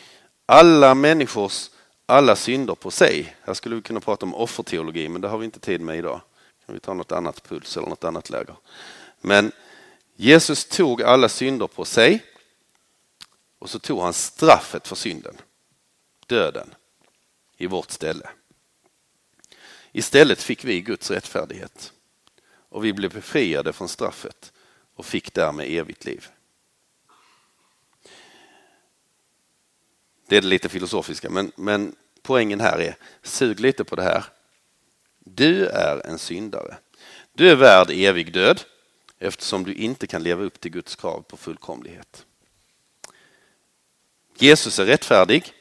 alla 0.46 0.96
människors 0.96 1.70
alla 2.06 2.36
synder 2.36 2.76
på 2.76 2.92
sig. 2.92 3.36
Här 3.42 3.54
skulle 3.54 3.76
vi 3.76 3.82
kunna 3.82 4.00
prata 4.00 4.26
om 4.26 4.36
offerteologi, 4.36 5.10
men 5.10 5.22
det 5.22 5.28
har 5.28 5.38
vi 5.38 5.46
inte 5.46 5.60
tid 5.60 5.82
med 5.82 5.98
idag. 5.98 6.22
Kan 6.66 6.76
vi 6.76 6.80
ta 6.80 6.94
något 6.94 7.12
annat 7.12 7.44
puls 7.44 7.78
eller 7.78 7.88
något 7.88 8.04
annat 8.04 8.30
läger. 8.30 8.56
Men 9.22 9.52
Jesus 10.16 10.66
tog 10.66 11.02
alla 11.02 11.30
synder 11.30 11.68
på 11.68 11.86
sig 11.86 12.26
och 13.60 13.70
så 13.70 13.80
tog 13.80 14.02
han 14.02 14.14
straffet 14.14 14.88
för 14.88 14.96
synden, 14.96 15.38
döden, 16.28 16.74
i 17.58 17.68
vårt 17.68 17.92
ställe. 17.92 18.30
Istället 19.92 20.42
fick 20.42 20.66
vi 20.66 20.82
Guds 20.82 21.12
rättfärdighet 21.12 21.94
och 22.70 22.86
vi 22.86 22.94
blev 22.94 23.14
befriade 23.14 23.74
från 23.74 23.90
straffet 23.90 24.54
och 24.96 25.06
fick 25.06 25.34
därmed 25.34 25.68
evigt 25.70 26.06
liv. 26.06 26.28
Det 30.28 30.38
är 30.38 30.42
det 30.42 30.48
lite 30.48 30.70
filosofiska, 30.70 31.30
men, 31.30 31.52
men 31.56 31.96
poängen 32.22 32.60
här 32.60 32.80
är, 32.80 32.98
sug 33.22 33.60
lite 33.60 33.84
på 33.84 33.96
det 33.96 34.04
här. 34.04 34.26
Du 35.20 35.68
är 35.68 36.06
en 36.06 36.20
syndare. 36.20 36.78
Du 37.34 37.50
är 37.50 37.56
värd 37.56 37.90
evig 37.90 38.34
död 38.34 38.64
eftersom 39.24 39.64
du 39.64 39.74
inte 39.74 40.08
kan 40.08 40.24
leva 40.24 40.44
upp 40.44 40.60
till 40.60 40.72
Guds 40.72 40.96
krav 40.96 41.22
på 41.22 41.38
fullkomlighet. 41.38 42.26
Jesus 44.38 44.80
är 44.80 44.86
rättfärdig, 44.86 45.54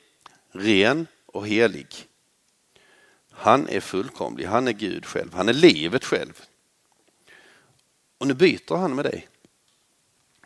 ren 0.51 1.07
och 1.27 1.49
helig. 1.49 1.87
Han 3.31 3.69
är 3.69 3.81
fullkomlig, 3.81 4.45
han 4.45 4.69
är 4.69 4.73
Gud 4.73 5.07
själv, 5.07 5.35
han 5.35 5.49
är 5.49 5.53
livet 5.53 6.05
själv. 6.05 6.43
Och 8.19 8.27
nu 8.27 8.35
byter 8.35 8.77
han 8.77 8.95
med 8.95 9.05
dig. 9.05 9.29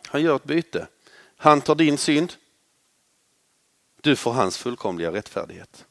Han 0.05 0.21
gör 0.21 0.35
ett 0.35 0.43
byte. 0.43 0.87
Han 1.37 1.61
tar 1.61 1.75
din 1.75 1.97
synd, 1.97 2.33
du 4.01 4.15
får 4.15 4.31
hans 4.31 4.57
fullkomliga 4.57 5.11
rättfärdighet. 5.11 5.85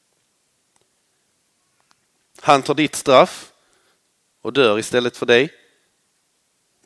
Han 2.41 2.63
tar 2.63 2.75
ditt 2.75 2.95
straff 2.95 3.53
och 4.41 4.53
dör 4.53 4.79
istället 4.79 5.17
för 5.17 5.27
dig. 5.27 5.66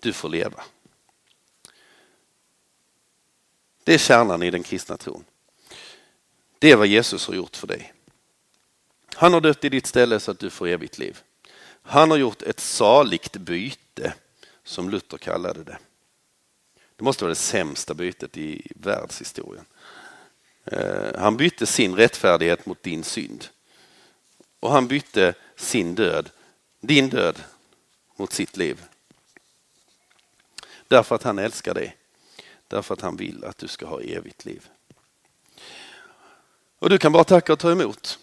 Du 0.00 0.12
får 0.12 0.28
leva. 0.28 0.62
Det 3.84 3.94
är 3.94 3.98
kärnan 3.98 4.42
i 4.42 4.50
den 4.50 4.62
kristna 4.62 4.96
tron. 4.96 5.24
Det 6.58 6.70
är 6.70 6.76
vad 6.76 6.86
Jesus 6.86 7.26
har 7.26 7.34
gjort 7.34 7.56
för 7.56 7.66
dig. 7.66 7.92
Han 9.14 9.32
har 9.32 9.40
dött 9.40 9.64
i 9.64 9.68
ditt 9.68 9.86
ställe 9.86 10.20
så 10.20 10.30
att 10.30 10.38
du 10.38 10.50
får 10.50 10.68
evigt 10.68 10.98
liv. 10.98 11.18
Han 11.82 12.10
har 12.10 12.18
gjort 12.18 12.42
ett 12.42 12.60
saligt 12.60 13.36
byte 13.36 14.14
som 14.64 14.90
Luther 14.90 15.18
kallade 15.18 15.64
det. 15.64 15.78
Det 16.96 17.04
måste 17.04 17.24
vara 17.24 17.30
det 17.30 17.36
sämsta 17.36 17.94
bytet 17.94 18.36
i 18.36 18.72
världshistorien. 18.74 19.64
Eh, 20.64 21.18
han 21.18 21.36
bytte 21.36 21.66
sin 21.66 21.96
rättfärdighet 21.96 22.66
mot 22.66 22.82
din 22.82 23.04
synd. 23.04 23.46
Och 24.60 24.70
han 24.70 24.88
bytte 24.88 25.34
sin 25.56 25.94
död, 25.94 26.30
din 26.80 27.08
död, 27.08 27.42
mot 28.16 28.32
sitt 28.32 28.56
liv. 28.56 28.82
Därför 30.90 31.14
att 31.14 31.22
han 31.22 31.38
älskar 31.38 31.74
dig. 31.74 31.96
Därför 32.68 32.94
att 32.94 33.00
han 33.00 33.16
vill 33.16 33.44
att 33.44 33.58
du 33.58 33.68
ska 33.68 33.86
ha 33.86 34.00
evigt 34.00 34.44
liv. 34.44 34.68
Och 36.78 36.90
du 36.90 36.98
kan 36.98 37.12
bara 37.12 37.24
tacka 37.24 37.52
och 37.52 37.58
ta 37.58 37.72
emot. 37.72 38.18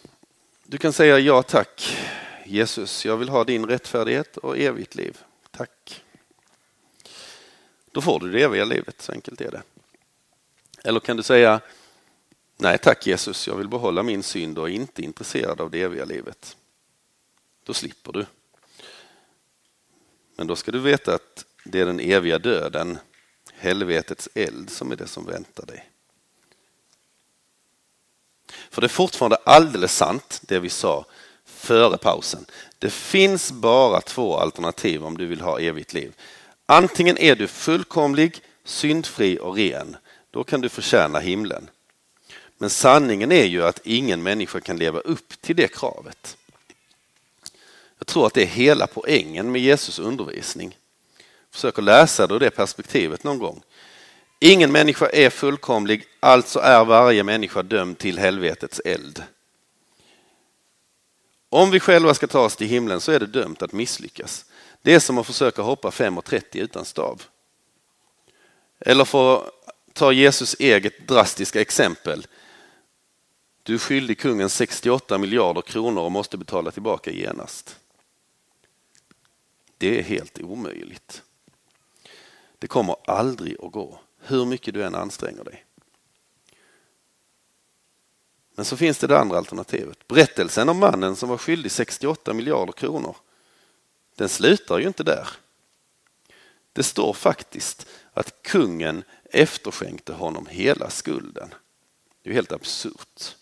Du 0.63 0.77
kan 0.77 0.93
säga 0.93 1.19
ja 1.19 1.43
tack 1.43 1.97
Jesus, 2.45 3.05
jag 3.05 3.17
vill 3.17 3.29
ha 3.29 3.43
din 3.43 3.65
rättfärdighet 3.65 4.37
och 4.37 4.57
evigt 4.57 4.95
liv. 4.95 5.17
Tack. 5.51 6.03
Då 7.91 8.01
får 8.01 8.19
du 8.19 8.31
det 8.31 8.43
eviga 8.43 8.65
livet, 8.65 9.01
så 9.01 9.11
enkelt 9.11 9.41
är 9.41 9.51
det. 9.51 9.61
Eller 10.83 10.99
kan 10.99 11.17
du 11.17 11.23
säga 11.23 11.61
Nej 12.57 12.77
tack 12.77 13.07
Jesus, 13.07 13.47
jag 13.47 13.55
vill 13.55 13.67
behålla 13.67 14.03
min 14.03 14.23
synd 14.23 14.57
och 14.57 14.69
är 14.69 14.73
inte 14.73 15.01
intresserad 15.01 15.61
av 15.61 15.71
det 15.71 15.81
eviga 15.81 16.05
livet. 16.05 16.57
Då 17.63 17.73
slipper 17.73 18.11
du. 18.11 18.25
Men 20.35 20.47
då 20.47 20.55
ska 20.55 20.71
du 20.71 20.79
veta 20.79 21.15
att 21.15 21.45
det 21.71 21.79
är 21.79 21.85
den 21.85 21.99
eviga 21.99 22.39
döden, 22.39 22.97
helvetets 23.53 24.29
eld, 24.33 24.69
som 24.69 24.91
är 24.91 24.95
det 24.95 25.07
som 25.07 25.25
väntar 25.25 25.65
dig. 25.65 25.89
För 28.69 28.81
det 28.81 28.87
är 28.87 28.89
fortfarande 28.89 29.35
alldeles 29.35 29.95
sant 29.95 30.41
det 30.41 30.59
vi 30.59 30.69
sa 30.69 31.05
före 31.45 31.97
pausen. 31.97 32.45
Det 32.79 32.89
finns 32.89 33.51
bara 33.51 34.01
två 34.01 34.37
alternativ 34.37 35.05
om 35.05 35.17
du 35.17 35.25
vill 35.25 35.41
ha 35.41 35.59
evigt 35.59 35.93
liv. 35.93 36.13
Antingen 36.65 37.17
är 37.17 37.35
du 37.35 37.47
fullkomlig, 37.47 38.41
syndfri 38.63 39.39
och 39.41 39.55
ren. 39.55 39.95
Då 40.31 40.43
kan 40.43 40.61
du 40.61 40.69
förtjäna 40.69 41.19
himlen. 41.19 41.69
Men 42.57 42.69
sanningen 42.69 43.31
är 43.31 43.45
ju 43.45 43.63
att 43.63 43.81
ingen 43.83 44.23
människa 44.23 44.59
kan 44.59 44.77
leva 44.77 44.99
upp 44.99 45.41
till 45.41 45.55
det 45.55 45.67
kravet. 45.67 46.37
Jag 47.97 48.07
tror 48.07 48.27
att 48.27 48.33
det 48.33 48.41
är 48.41 48.45
hela 48.45 48.87
poängen 48.87 49.51
med 49.51 49.61
Jesus 49.61 49.99
undervisning 49.99 50.77
försöker 51.57 51.81
läsa 51.81 52.27
det 52.27 52.35
ur 52.35 52.39
det 52.39 52.49
perspektivet 52.49 53.23
någon 53.23 53.39
gång. 53.39 53.63
Ingen 54.39 54.71
människa 54.71 55.09
är 55.09 55.29
fullkomlig, 55.29 56.05
alltså 56.19 56.59
är 56.59 56.85
varje 56.85 57.23
människa 57.23 57.63
dömd 57.63 57.97
till 57.97 58.19
helvetets 58.19 58.81
eld. 58.85 59.23
Om 61.49 61.71
vi 61.71 61.79
själva 61.79 62.13
ska 62.13 62.27
ta 62.27 62.39
oss 62.39 62.55
till 62.55 62.67
himlen 62.67 63.01
så 63.01 63.11
är 63.11 63.19
det 63.19 63.25
dömt 63.25 63.61
att 63.61 63.73
misslyckas. 63.73 64.45
Det 64.81 64.93
är 64.93 64.99
som 64.99 65.17
att 65.17 65.27
försöka 65.27 65.61
hoppa 65.61 65.89
5,30 65.89 66.43
utan 66.51 66.85
stav. 66.85 67.21
Eller 68.79 69.05
för 69.05 69.35
att 69.35 69.51
ta 69.93 70.11
Jesus 70.11 70.55
eget 70.59 71.07
drastiska 71.07 71.61
exempel. 71.61 72.27
Du 73.63 73.73
är 73.73 73.77
skyldig 73.77 74.19
kungen 74.19 74.49
68 74.49 75.17
miljarder 75.17 75.61
kronor 75.61 76.01
och 76.01 76.11
måste 76.11 76.37
betala 76.37 76.71
tillbaka 76.71 77.11
genast. 77.11 77.79
Det 79.77 79.99
är 79.99 80.03
helt 80.03 80.39
omöjligt. 80.39 81.23
Det 82.59 82.67
kommer 82.67 82.95
aldrig 83.05 83.57
att 83.63 83.71
gå, 83.71 83.99
hur 84.19 84.45
mycket 84.45 84.73
du 84.73 84.83
än 84.83 84.95
anstränger 84.95 85.43
dig. 85.43 85.65
Men 88.55 88.65
så 88.65 88.77
finns 88.77 88.97
det 88.97 89.07
det 89.07 89.19
andra 89.19 89.37
alternativet. 89.37 90.07
Berättelsen 90.07 90.69
om 90.69 90.79
mannen 90.79 91.15
som 91.15 91.29
var 91.29 91.37
skyldig 91.37 91.71
68 91.71 92.33
miljarder 92.33 92.73
kronor. 92.73 93.15
Den 94.15 94.29
slutar 94.29 94.77
ju 94.79 94.87
inte 94.87 95.03
där. 95.03 95.27
Det 96.73 96.83
står 96.83 97.13
faktiskt 97.13 97.87
att 98.13 98.41
kungen 98.43 99.03
efterskänkte 99.23 100.13
honom 100.13 100.45
hela 100.45 100.89
skulden. 100.89 101.49
Det 102.21 102.29
är 102.29 102.31
ju 102.31 102.33
helt 102.33 102.51
absurt. 102.51 103.35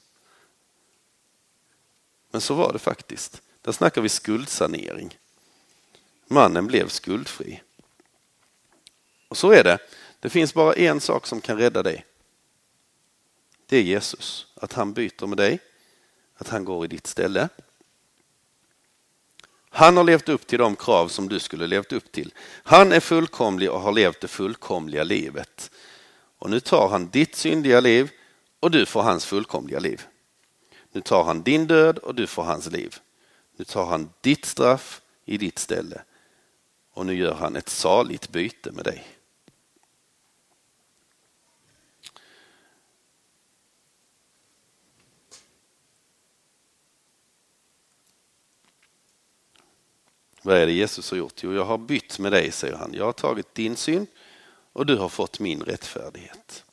Men 2.31 2.41
så 2.41 2.53
var 2.53 2.73
det 2.73 2.79
faktiskt. 2.79 3.41
Där 3.61 3.71
snackar 3.71 4.01
vi 4.01 4.09
skuldsanering. 4.09 5.17
Mannen 6.27 6.67
blev 6.67 6.87
skuldfri. 6.87 7.61
Och 9.27 9.37
så 9.37 9.51
är 9.51 9.63
det. 9.63 9.77
Det 10.19 10.29
finns 10.29 10.53
bara 10.53 10.73
en 10.73 11.01
sak 11.01 11.27
som 11.27 11.41
kan 11.41 11.57
rädda 11.57 11.83
dig. 11.83 12.05
Det 13.65 13.77
är 13.77 13.81
Jesus. 13.81 14.47
Att 14.55 14.73
han 14.73 14.93
byter 14.93 15.27
med 15.27 15.37
dig. 15.37 15.59
Att 16.37 16.47
han 16.47 16.65
går 16.65 16.85
i 16.85 16.87
ditt 16.87 17.07
ställe. 17.07 17.49
Han 19.69 19.97
har 19.97 20.03
levt 20.03 20.29
upp 20.29 20.47
till 20.47 20.59
de 20.59 20.75
krav 20.75 21.07
som 21.07 21.29
du 21.29 21.39
skulle 21.39 21.67
levt 21.67 21.93
upp 21.93 22.11
till. 22.11 22.33
Han 22.63 22.91
är 22.91 22.99
fullkomlig 22.99 23.71
och 23.71 23.81
har 23.81 23.91
levt 23.91 24.21
det 24.21 24.27
fullkomliga 24.27 25.03
livet. 25.03 25.71
Och 26.37 26.49
nu 26.49 26.59
tar 26.59 26.89
han 26.89 27.09
ditt 27.09 27.35
syndiga 27.35 27.79
liv 27.79 28.11
och 28.59 28.71
du 28.71 28.85
får 28.85 29.01
hans 29.01 29.25
fullkomliga 29.25 29.79
liv. 29.79 30.01
Nu 30.91 31.01
tar 31.01 31.23
han 31.23 31.41
din 31.41 31.67
död 31.67 31.97
och 31.97 32.15
du 32.15 32.27
får 32.27 32.43
hans 32.43 32.71
liv. 32.71 32.95
Nu 33.57 33.65
tar 33.65 33.85
han 33.85 34.09
ditt 34.21 34.45
straff 34.45 35.01
i 35.25 35.37
ditt 35.37 35.59
ställe. 35.59 36.01
Och 36.93 37.05
nu 37.05 37.15
gör 37.15 37.33
han 37.33 37.55
ett 37.55 37.69
saligt 37.69 38.29
byte 38.29 38.71
med 38.71 38.85
dig. 38.85 39.07
Vad 50.45 50.57
är 50.57 50.65
det 50.65 50.71
Jesus 50.71 51.11
har 51.11 51.17
gjort? 51.17 51.43
Jo, 51.43 51.53
jag 51.53 51.65
har 51.65 51.77
bytt 51.77 52.19
med 52.19 52.31
dig, 52.31 52.51
säger 52.51 52.75
han. 52.75 52.93
Jag 52.93 53.05
har 53.05 53.13
tagit 53.13 53.55
din 53.55 53.75
synd 53.75 54.07
och 54.73 54.85
du 54.85 54.95
har 54.95 55.09
fått 55.09 55.39
min 55.39 55.63
rättfärdighet. 55.63 56.65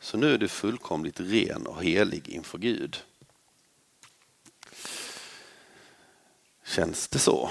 Så 0.00 0.16
nu 0.16 0.34
är 0.34 0.38
du 0.38 0.48
fullkomligt 0.48 1.20
ren 1.20 1.66
och 1.66 1.82
helig 1.82 2.28
inför 2.28 2.58
Gud. 2.58 3.02
Känns 6.64 7.08
det 7.08 7.18
så? 7.18 7.50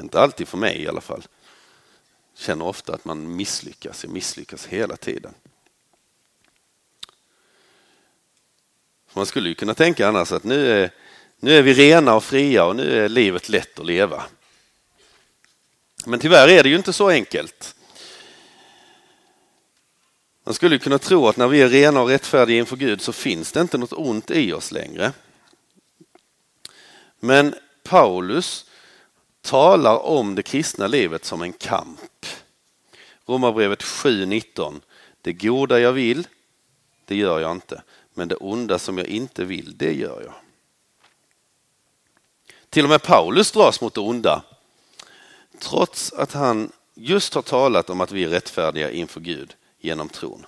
Inte 0.00 0.20
alltid 0.20 0.48
för 0.48 0.58
mig 0.58 0.82
i 0.82 0.88
alla 0.88 1.00
fall. 1.00 1.22
Känner 2.34 2.64
ofta 2.64 2.94
att 2.94 3.04
man 3.04 3.36
misslyckas. 3.36 4.04
Jag 4.04 4.12
misslyckas 4.12 4.66
hela 4.66 4.96
tiden. 4.96 5.34
Man 9.18 9.26
skulle 9.26 9.48
ju 9.48 9.54
kunna 9.54 9.74
tänka 9.74 10.08
annars 10.08 10.32
att 10.32 10.44
nu 10.44 10.72
är, 10.72 10.90
nu 11.40 11.56
är 11.56 11.62
vi 11.62 11.74
rena 11.74 12.14
och 12.14 12.24
fria 12.24 12.64
och 12.64 12.76
nu 12.76 13.04
är 13.04 13.08
livet 13.08 13.48
lätt 13.48 13.78
att 13.78 13.86
leva. 13.86 14.22
Men 16.06 16.20
tyvärr 16.20 16.48
är 16.48 16.62
det 16.62 16.68
ju 16.68 16.76
inte 16.76 16.92
så 16.92 17.08
enkelt. 17.08 17.74
Man 20.44 20.54
skulle 20.54 20.78
kunna 20.78 20.98
tro 20.98 21.28
att 21.28 21.36
när 21.36 21.48
vi 21.48 21.60
är 21.60 21.68
rena 21.68 22.00
och 22.00 22.08
rättfärdiga 22.08 22.58
inför 22.58 22.76
Gud 22.76 23.00
så 23.00 23.12
finns 23.12 23.52
det 23.52 23.60
inte 23.60 23.78
något 23.78 23.92
ont 23.92 24.30
i 24.30 24.52
oss 24.52 24.72
längre. 24.72 25.12
Men 27.20 27.54
Paulus 27.82 28.70
talar 29.40 30.06
om 30.06 30.34
det 30.34 30.42
kristna 30.42 30.86
livet 30.86 31.24
som 31.24 31.42
en 31.42 31.52
kamp. 31.52 32.26
Romarbrevet 33.26 33.82
7.19. 33.82 34.80
Det 35.22 35.32
goda 35.32 35.80
jag 35.80 35.92
vill, 35.92 36.26
det 37.04 37.16
gör 37.16 37.40
jag 37.40 37.52
inte. 37.52 37.82
Men 38.18 38.28
det 38.28 38.36
onda 38.36 38.78
som 38.78 38.98
jag 38.98 39.06
inte 39.06 39.44
vill, 39.44 39.76
det 39.76 39.92
gör 39.92 40.22
jag. 40.24 40.34
Till 42.70 42.84
och 42.84 42.90
med 42.90 43.02
Paulus 43.02 43.52
dras 43.52 43.80
mot 43.80 43.94
det 43.94 44.00
onda. 44.00 44.42
Trots 45.58 46.12
att 46.12 46.32
han 46.32 46.72
just 46.94 47.34
har 47.34 47.42
talat 47.42 47.90
om 47.90 48.00
att 48.00 48.12
vi 48.12 48.24
är 48.24 48.28
rättfärdiga 48.28 48.90
inför 48.90 49.20
Gud 49.20 49.54
genom 49.80 50.08
tron. 50.08 50.46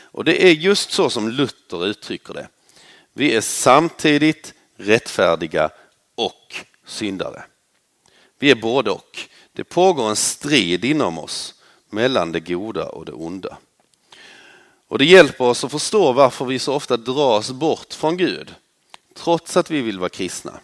Och 0.00 0.24
det 0.24 0.44
är 0.44 0.52
just 0.52 0.90
så 0.90 1.10
som 1.10 1.28
Luther 1.28 1.86
uttrycker 1.86 2.34
det. 2.34 2.48
Vi 3.12 3.36
är 3.36 3.40
samtidigt 3.40 4.54
rättfärdiga 4.76 5.70
och 6.14 6.64
syndare. 6.86 7.42
Vi 8.38 8.50
är 8.50 8.54
både 8.54 8.90
och. 8.90 9.18
Det 9.52 9.64
pågår 9.64 10.10
en 10.10 10.16
strid 10.16 10.84
inom 10.84 11.18
oss 11.18 11.54
mellan 11.90 12.32
det 12.32 12.40
goda 12.40 12.88
och 12.88 13.04
det 13.04 13.12
onda. 13.12 13.58
Och 14.88 14.98
det 14.98 15.04
hjälper 15.04 15.44
oss 15.44 15.64
att 15.64 15.70
förstå 15.70 16.12
varför 16.12 16.44
vi 16.44 16.58
så 16.58 16.74
ofta 16.74 16.96
dras 16.96 17.50
bort 17.50 17.94
från 17.94 18.16
Gud, 18.16 18.54
trots 19.14 19.56
att 19.56 19.70
vi 19.70 19.80
vill 19.80 19.98
vara 19.98 20.08
kristna. 20.08 20.60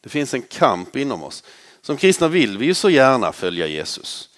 Det 0.00 0.08
finns 0.08 0.34
en 0.34 0.42
kamp 0.42 0.96
inom 0.96 1.22
oss. 1.22 1.44
Som 1.80 1.96
kristna 1.96 2.28
vill 2.28 2.58
vi 2.58 2.66
ju 2.66 2.74
så 2.74 2.90
gärna 2.90 3.32
följa 3.32 3.66
Jesus. 3.66 4.28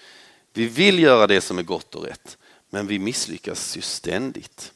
Vi 0.52 0.66
vill 0.66 0.98
göra 0.98 1.26
det 1.26 1.40
som 1.40 1.58
är 1.58 1.62
gott 1.62 1.94
och 1.94 2.04
rätt, 2.04 2.38
men 2.70 2.86
vi 2.86 2.98
misslyckas 2.98 3.76
ju 3.76 3.80
ständigt. 3.80 4.72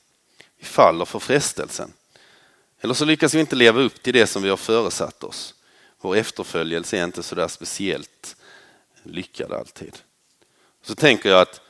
Vi 0.58 0.64
faller 0.64 1.04
för 1.04 1.18
frestelsen. 1.18 1.92
Eller 2.80 2.94
så 2.94 3.04
lyckas 3.04 3.34
vi 3.34 3.40
inte 3.40 3.56
leva 3.56 3.80
upp 3.80 4.02
till 4.02 4.12
det 4.12 4.26
som 4.26 4.42
vi 4.42 4.48
har 4.48 4.56
föresatt 4.56 5.24
oss. 5.24 5.54
Vår 6.00 6.16
efterföljelse 6.16 6.98
är 6.98 7.04
inte 7.04 7.22
så 7.22 7.34
där 7.34 7.48
speciellt 7.48 8.36
lyckad 9.02 9.52
alltid. 9.52 9.98
Så 10.82 10.94
tänker 10.94 11.30
jag 11.30 11.40
att 11.40 11.60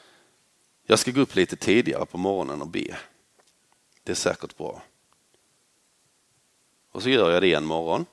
jag 0.90 0.98
ska 0.98 1.10
gå 1.10 1.20
upp 1.20 1.34
lite 1.34 1.56
tidigare 1.56 2.06
på 2.06 2.18
morgonen 2.18 2.62
och 2.62 2.68
be. 2.68 2.96
Det 4.02 4.12
är 4.12 4.16
säkert 4.16 4.56
bra. 4.56 4.82
Och 6.92 7.02
så 7.02 7.08
gör 7.08 7.30
jag 7.30 7.42
det 7.42 7.54
en 7.54 7.64
morgon. 7.64 8.06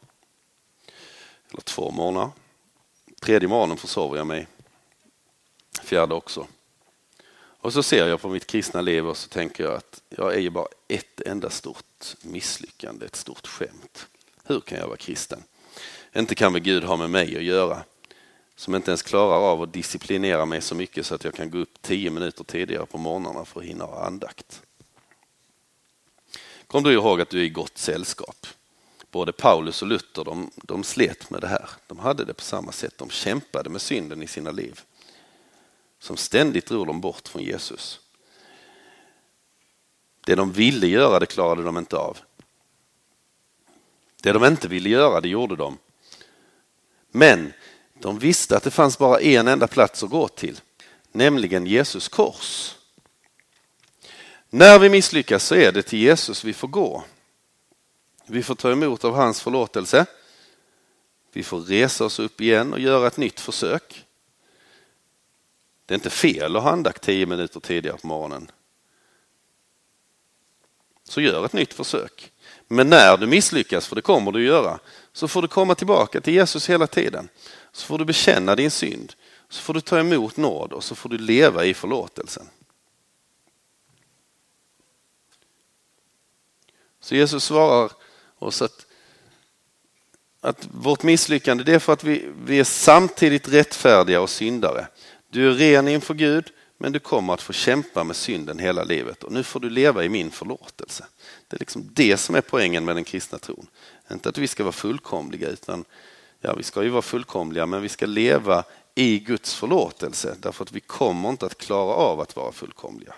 Eller 1.50 1.62
två 1.62 1.92
morgnar. 1.92 2.30
Tredje 3.22 3.48
morgonen 3.48 3.78
försover 3.78 4.18
jag 4.18 4.28
mig. 4.28 4.48
Fjärde 5.82 6.16
också. 6.16 6.48
Och 7.38 7.74
så 7.74 7.84
ser 7.84 8.08
jag 8.08 8.22
på 8.22 8.30
mitt 8.30 8.48
kristna 8.48 8.82
liv 8.82 9.08
och 9.08 9.18
så 9.18 9.30
tänker 9.30 9.64
jag 9.64 9.74
att 9.74 10.02
jag 10.10 10.34
är 10.34 10.40
ju 10.40 10.50
bara 10.50 10.68
ett 10.88 11.22
enda 11.22 11.50
stort 11.50 12.16
misslyckande, 12.22 13.06
ett 13.06 13.16
stort 13.16 13.48
skämt. 13.48 14.08
Hur 14.44 14.60
kan 14.60 14.78
jag 14.78 14.88
vara 14.88 14.98
kristen? 14.98 15.44
Inte 16.16 16.36
kan 16.36 16.54
väl 16.54 16.62
Gud 16.62 16.84
ha 16.84 16.98
med 16.98 17.10
mig 17.10 17.38
att 17.38 17.44
göra? 17.44 17.84
Som 18.58 18.76
inte 18.76 18.92
ens 18.92 19.02
klarar 19.02 19.38
av 19.38 19.62
att 19.62 19.74
disciplinera 19.74 20.46
mig 20.46 20.62
så 20.62 20.76
mycket 20.76 21.06
så 21.06 21.16
att 21.16 21.24
jag 21.24 21.34
kan 21.34 21.52
gå 21.52 21.58
upp 21.58 21.82
tio 21.82 22.10
minuter 22.10 22.44
tidigare 22.44 22.86
på 22.86 22.98
morgnarna 22.98 23.46
för 23.46 23.60
att 23.60 23.66
hinna 23.66 23.86
ha 23.86 24.06
andakt. 24.06 24.62
Kom 26.68 26.84
du 26.84 26.94
ihåg 26.94 27.22
att 27.22 27.30
du 27.30 27.40
är 27.40 27.44
i 27.44 27.50
gott 27.50 27.78
sällskap. 27.78 28.48
Både 29.12 29.32
Paulus 29.32 29.82
och 29.82 29.88
Luther 29.88 30.24
de, 30.24 30.52
de 30.56 30.84
slet 30.84 31.30
med 31.30 31.42
det 31.42 31.48
här. 31.48 31.70
De 31.88 32.00
hade 32.00 32.26
det 32.26 32.34
på 32.34 32.42
samma 32.44 32.72
sätt. 32.72 32.98
De 32.98 33.10
kämpade 33.10 33.70
med 33.70 33.82
synden 33.82 34.24
i 34.24 34.28
sina 34.28 34.52
liv. 34.52 34.82
Som 36.00 36.18
ständigt 36.18 36.66
drog 36.66 36.88
dem 36.88 37.02
bort 37.02 37.28
från 37.28 37.44
Jesus. 37.44 38.00
Det 40.26 40.36
de 40.36 40.52
ville 40.52 40.88
göra 40.88 41.20
det 41.20 41.26
klarade 41.26 41.64
de 41.64 41.78
inte 41.78 41.98
av. 41.98 42.18
Det 44.22 44.32
de 44.32 44.46
inte 44.46 44.68
ville 44.68 44.90
göra 44.90 45.22
det 45.22 45.30
gjorde 45.30 45.56
de. 45.56 45.78
Men 47.12 47.54
de 48.00 48.20
visste 48.20 48.58
att 48.58 48.64
det 48.64 48.72
fanns 48.72 48.98
bara 48.98 49.22
en 49.22 49.48
enda 49.48 49.68
plats 49.68 50.04
att 50.04 50.10
gå 50.10 50.28
till, 50.28 50.62
nämligen 51.12 51.66
Jesus 51.66 52.08
kors. 52.08 52.76
När 54.50 54.80
vi 54.80 54.90
misslyckas 54.90 55.44
så 55.44 55.56
är 55.56 55.72
det 55.72 55.82
till 55.82 56.00
Jesus 56.00 56.44
vi 56.44 56.54
får 56.54 56.68
gå. 56.68 57.04
Vi 58.26 58.44
får 58.44 58.56
ta 58.56 58.72
emot 58.72 59.04
av 59.04 59.16
hans 59.16 59.42
förlåtelse. 59.42 60.06
Vi 61.34 61.44
får 61.44 61.60
resa 61.60 62.06
oss 62.06 62.20
upp 62.20 62.42
igen 62.42 62.74
och 62.74 62.80
göra 62.80 63.08
ett 63.08 63.18
nytt 63.18 63.40
försök. 63.40 64.06
Det 65.86 65.94
är 65.94 65.96
inte 65.96 66.10
fel 66.10 66.56
att 66.56 66.64
ha 66.64 66.72
andakt 66.72 67.04
tio 67.04 67.26
minuter 67.26 67.60
tidigare 67.60 67.98
på 67.98 68.08
morgonen. 68.08 68.52
Så 71.04 71.22
gör 71.22 71.46
ett 71.46 71.54
nytt 71.54 71.74
försök. 71.74 72.32
Men 72.68 72.90
när 72.90 73.18
du 73.18 73.28
misslyckas, 73.28 73.88
för 73.88 73.96
det 73.96 74.02
kommer 74.02 74.32
du 74.32 74.46
göra, 74.46 74.80
så 75.14 75.28
får 75.28 75.42
du 75.42 75.48
komma 75.48 75.76
tillbaka 75.76 76.22
till 76.22 76.34
Jesus 76.34 76.70
hela 76.70 76.88
tiden. 76.88 77.30
Så 77.78 77.86
får 77.86 77.98
du 77.98 78.06
bekänna 78.06 78.56
din 78.56 78.72
synd, 78.72 79.14
så 79.50 79.62
får 79.62 79.74
du 79.74 79.82
ta 79.82 80.00
emot 80.00 80.38
nåd 80.38 80.74
och 80.74 80.84
så 80.84 80.96
får 80.96 81.10
du 81.10 81.18
leva 81.18 81.66
i 81.66 81.74
förlåtelsen. 81.74 82.50
Så 87.00 87.16
Jesus 87.16 87.44
svarar 87.44 87.92
oss 88.40 88.62
att, 88.62 88.86
att 90.42 90.68
vårt 90.72 91.04
misslyckande 91.04 91.64
det 91.64 91.74
är 91.74 91.80
för 91.80 91.94
att 91.94 92.04
vi, 92.04 92.30
vi 92.46 92.60
är 92.60 92.64
samtidigt 92.64 93.48
rättfärdiga 93.48 94.22
och 94.22 94.30
syndare. 94.30 94.88
Du 95.30 95.48
är 95.48 95.54
ren 95.54 95.88
inför 95.88 96.14
Gud, 96.14 96.52
men 96.78 96.92
du 96.92 97.00
kommer 97.00 97.34
att 97.34 97.42
få 97.42 97.54
kämpa 97.54 98.04
med 98.04 98.16
synden 98.16 98.60
hela 98.60 98.84
livet 98.84 99.24
och 99.24 99.32
nu 99.32 99.44
får 99.44 99.60
du 99.60 99.70
leva 99.70 100.04
i 100.04 100.10
min 100.10 100.32
förlåtelse. 100.32 101.06
Det 101.48 101.58
är 101.58 101.60
liksom 101.60 101.90
det 101.94 102.18
som 102.18 102.36
är 102.36 102.42
poängen 102.42 102.86
med 102.86 102.96
den 102.96 103.04
kristna 103.04 103.38
tron. 103.38 103.68
Inte 104.12 104.30
att 104.30 104.38
vi 104.38 104.48
ska 104.48 104.64
vara 104.64 104.72
fullkomliga 104.72 105.50
utan 105.50 105.86
ja, 106.42 106.54
vi 106.54 106.64
ska 106.64 106.84
ju 106.84 106.90
vara 106.90 107.02
fullkomliga 107.02 107.66
men 107.66 107.82
vi 107.82 107.90
ska 107.90 108.06
leva 108.06 108.64
i 108.96 109.20
Guds 109.20 109.56
förlåtelse 109.56 110.36
därför 110.40 110.64
att 110.64 110.72
vi 110.72 110.80
kommer 110.80 111.30
inte 111.30 111.46
att 111.46 111.58
klara 111.58 111.94
av 111.94 112.20
att 112.20 112.36
vara 112.36 112.52
fullkomliga. 112.52 113.14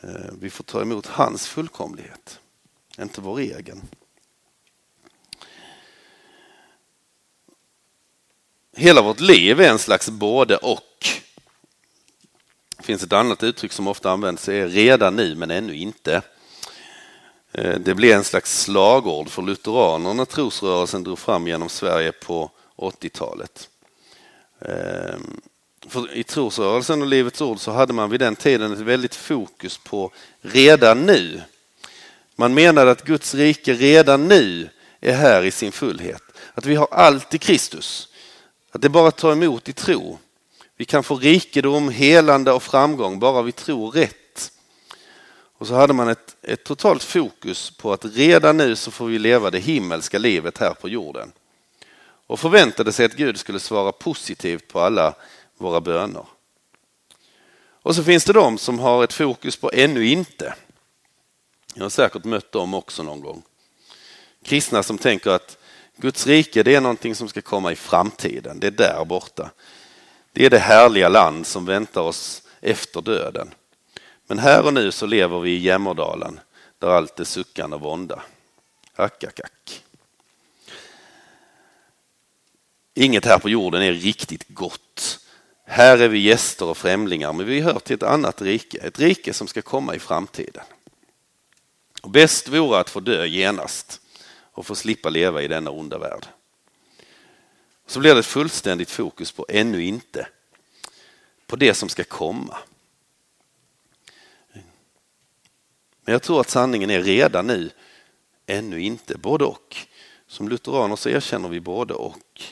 Eh, 0.00 0.32
vi 0.40 0.50
får 0.50 0.64
ta 0.64 0.82
emot 0.82 1.06
hans 1.06 1.46
fullkomlighet, 1.46 2.40
inte 2.98 3.20
vår 3.20 3.38
egen. 3.38 3.82
Hela 8.76 9.02
vårt 9.02 9.20
liv 9.20 9.60
är 9.60 9.70
en 9.70 9.78
slags 9.78 10.08
både 10.08 10.56
och. 10.56 11.06
Det 12.76 12.82
finns 12.82 13.02
ett 13.02 13.12
annat 13.12 13.42
uttryck 13.42 13.72
som 13.72 13.88
ofta 13.88 14.10
används, 14.10 14.48
är 14.48 14.68
redan 14.68 15.16
nu 15.16 15.34
men 15.34 15.50
ännu 15.50 15.74
inte. 15.74 16.22
Eh, 17.52 17.78
det 17.78 17.94
blev 17.94 18.16
en 18.16 18.24
slags 18.24 18.62
slagord 18.62 19.28
för 19.28 19.42
lutheranerna 19.42 20.26
trosrörelsen 20.26 21.04
drog 21.04 21.18
fram 21.18 21.46
genom 21.46 21.68
Sverige 21.68 22.12
på 22.12 22.50
80-talet. 22.76 23.68
Ehm, 24.60 25.40
för 25.88 26.16
I 26.16 26.24
trosrörelsen 26.24 27.02
och 27.02 27.08
Livets 27.08 27.40
Ord 27.40 27.60
så 27.60 27.70
hade 27.70 27.92
man 27.92 28.10
vid 28.10 28.20
den 28.20 28.36
tiden 28.36 28.72
ett 28.72 28.78
väldigt 28.78 29.14
fokus 29.14 29.78
på 29.78 30.12
redan 30.40 31.06
nu. 31.06 31.42
Man 32.36 32.54
menade 32.54 32.90
att 32.90 33.04
Guds 33.04 33.34
rike 33.34 33.74
redan 33.74 34.28
nu 34.28 34.68
är 35.00 35.12
här 35.12 35.42
i 35.42 35.50
sin 35.50 35.72
fullhet. 35.72 36.22
Att 36.54 36.66
vi 36.66 36.74
har 36.74 36.88
allt 36.90 37.34
i 37.34 37.38
Kristus. 37.38 38.08
Att 38.72 38.82
det 38.82 38.88
bara 38.88 39.08
att 39.08 39.16
ta 39.16 39.32
emot 39.32 39.68
i 39.68 39.72
tro. 39.72 40.18
Vi 40.76 40.84
kan 40.84 41.02
få 41.02 41.16
rikedom, 41.16 41.88
helande 41.88 42.52
och 42.52 42.62
framgång 42.62 43.18
bara 43.18 43.42
vi 43.42 43.52
tror 43.52 43.90
rätt. 43.90 44.19
Och 45.60 45.66
så 45.66 45.74
hade 45.74 45.92
man 45.92 46.08
ett, 46.08 46.36
ett 46.42 46.64
totalt 46.64 47.02
fokus 47.02 47.70
på 47.70 47.92
att 47.92 48.04
redan 48.04 48.56
nu 48.56 48.76
så 48.76 48.90
får 48.90 49.06
vi 49.06 49.18
leva 49.18 49.50
det 49.50 49.58
himmelska 49.58 50.18
livet 50.18 50.58
här 50.58 50.74
på 50.74 50.88
jorden. 50.88 51.32
Och 52.26 52.40
förväntade 52.40 52.92
sig 52.92 53.06
att 53.06 53.12
Gud 53.12 53.38
skulle 53.38 53.60
svara 53.60 53.92
positivt 53.92 54.68
på 54.68 54.80
alla 54.80 55.14
våra 55.58 55.80
böner. 55.80 56.24
Och 57.82 57.96
så 57.96 58.04
finns 58.04 58.24
det 58.24 58.32
de 58.32 58.58
som 58.58 58.78
har 58.78 59.04
ett 59.04 59.12
fokus 59.12 59.56
på 59.56 59.70
ännu 59.74 60.06
inte. 60.06 60.54
Jag 61.74 61.84
har 61.84 61.90
säkert 61.90 62.24
mött 62.24 62.52
dem 62.52 62.74
också 62.74 63.02
någon 63.02 63.20
gång. 63.20 63.42
Kristna 64.44 64.82
som 64.82 64.98
tänker 64.98 65.30
att 65.30 65.58
Guds 65.96 66.26
rike 66.26 66.62
det 66.62 66.74
är 66.74 66.80
någonting 66.80 67.14
som 67.14 67.28
ska 67.28 67.42
komma 67.42 67.72
i 67.72 67.76
framtiden. 67.76 68.60
Det 68.60 68.66
är 68.66 68.70
där 68.70 69.04
borta. 69.04 69.50
Det 70.32 70.46
är 70.46 70.50
det 70.50 70.58
härliga 70.58 71.08
land 71.08 71.46
som 71.46 71.64
väntar 71.66 72.00
oss 72.00 72.42
efter 72.60 73.00
döden. 73.00 73.54
Men 74.30 74.38
här 74.38 74.66
och 74.66 74.74
nu 74.74 74.92
så 74.92 75.06
lever 75.06 75.40
vi 75.40 75.50
i 75.50 75.58
Jämmerdalen 75.58 76.40
där 76.78 76.88
allt 76.88 77.20
är 77.20 77.24
suckan 77.24 77.72
och 77.72 77.80
vånda. 77.80 78.22
Ack, 78.94 79.24
ack, 79.24 79.40
ack. 79.40 79.84
Inget 82.94 83.24
här 83.24 83.38
på 83.38 83.48
jorden 83.48 83.82
är 83.82 83.92
riktigt 83.92 84.44
gott. 84.48 85.18
Här 85.64 85.98
är 85.98 86.08
vi 86.08 86.18
gäster 86.18 86.66
och 86.66 86.76
främlingar, 86.76 87.32
men 87.32 87.46
vi 87.46 87.60
hör 87.60 87.78
till 87.78 87.94
ett 87.94 88.02
annat 88.02 88.42
rike, 88.42 88.78
ett 88.78 88.98
rike 88.98 89.32
som 89.32 89.46
ska 89.46 89.62
komma 89.62 89.94
i 89.94 89.98
framtiden. 89.98 90.64
Och 92.02 92.10
bäst 92.10 92.48
vore 92.48 92.78
att 92.78 92.90
få 92.90 93.00
dö 93.00 93.26
genast 93.26 94.00
och 94.52 94.66
få 94.66 94.74
slippa 94.74 95.10
leva 95.10 95.42
i 95.42 95.48
denna 95.48 95.70
onda 95.70 95.98
värld. 95.98 96.26
Så 97.86 98.00
blir 98.00 98.14
det 98.14 98.22
fullständigt 98.22 98.90
fokus 98.90 99.32
på 99.32 99.46
ännu 99.48 99.84
inte, 99.84 100.28
på 101.46 101.56
det 101.56 101.74
som 101.74 101.88
ska 101.88 102.04
komma. 102.04 102.58
Men 106.10 106.12
jag 106.12 106.22
tror 106.22 106.40
att 106.40 106.50
sanningen 106.50 106.90
är 106.90 107.02
redan 107.02 107.46
nu, 107.46 107.70
ännu 108.46 108.80
inte, 108.80 109.18
både 109.18 109.44
och. 109.44 109.76
Som 110.26 110.48
lutheraner 110.48 110.96
så 110.96 111.08
erkänner 111.08 111.48
vi 111.48 111.60
både 111.60 111.94
och. 111.94 112.42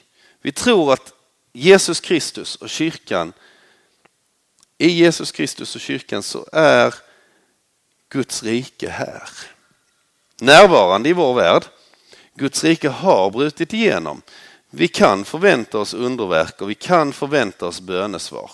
Vi 0.43 0.53
tror 0.53 0.93
att 0.93 1.13
Jesus 1.53 2.01
Kristus 2.01 2.57
och 2.57 2.71
kyrkan, 2.71 3.33
i 4.79 4.89
Jesus 4.89 5.33
Kristus 5.33 5.75
och 5.75 5.81
kyrkan 5.81 6.23
så 6.23 6.47
är 6.53 6.95
Guds 8.09 8.43
rike 8.43 8.89
här. 8.89 9.29
Närvarande 10.41 11.09
i 11.09 11.13
vår 11.13 11.35
värld. 11.35 11.65
Guds 12.35 12.65
rike 12.65 12.89
har 12.89 13.31
brutit 13.31 13.73
igenom. 13.73 14.23
Vi 14.71 14.89
kan 14.89 15.25
förvänta 15.25 15.79
oss 15.79 15.95
underverk 15.95 16.63
och 16.63 16.71
vi 16.71 16.75
kan 16.75 17.13
förvänta 17.13 17.67
oss 17.67 17.81
bönesvar. 17.81 18.51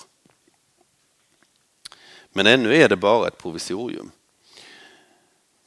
Men 2.33 2.47
ännu 2.47 2.77
är 2.77 2.89
det 2.89 2.97
bara 2.97 3.29
ett 3.29 3.39
provisorium. 3.39 4.11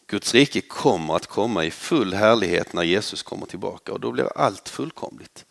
Guds 0.07 0.33
rike 0.33 0.61
kommer 0.61 1.15
att 1.15 1.27
komma 1.27 1.65
i 1.65 1.71
full 1.71 2.13
härlighet 2.13 2.73
när 2.73 2.83
Jesus 2.83 3.23
kommer 3.23 3.45
tillbaka 3.45 3.93
och 3.93 3.99
då 3.99 4.11
blir 4.11 4.37
allt 4.37 4.69
fullkomligt. 4.69 5.45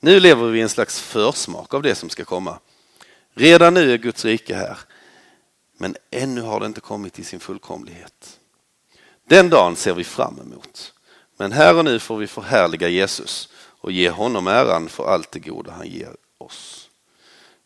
Nu 0.00 0.20
lever 0.20 0.48
vi 0.48 0.58
i 0.58 0.62
en 0.62 0.68
slags 0.68 1.00
försmak 1.00 1.74
av 1.74 1.82
det 1.82 1.94
som 1.94 2.10
ska 2.10 2.24
komma. 2.24 2.58
Redan 3.34 3.74
nu 3.74 3.92
är 3.92 3.98
Guds 3.98 4.24
rike 4.24 4.54
här, 4.54 4.78
men 5.76 5.96
ännu 6.10 6.40
har 6.40 6.60
det 6.60 6.66
inte 6.66 6.80
kommit 6.80 7.18
i 7.18 7.24
sin 7.24 7.40
fullkomlighet. 7.40 8.40
Den 9.28 9.50
dagen 9.50 9.76
ser 9.76 9.94
vi 9.94 10.04
fram 10.04 10.40
emot. 10.40 10.92
Men 11.36 11.52
här 11.52 11.76
och 11.76 11.84
nu 11.84 11.98
får 11.98 12.16
vi 12.16 12.26
förhärliga 12.26 12.88
Jesus 12.88 13.48
och 13.54 13.92
ge 13.92 14.10
honom 14.10 14.46
äran 14.46 14.88
för 14.88 15.04
allt 15.04 15.30
det 15.30 15.38
goda 15.38 15.72
han 15.72 15.88
ger 15.88 16.16
oss. 16.38 16.90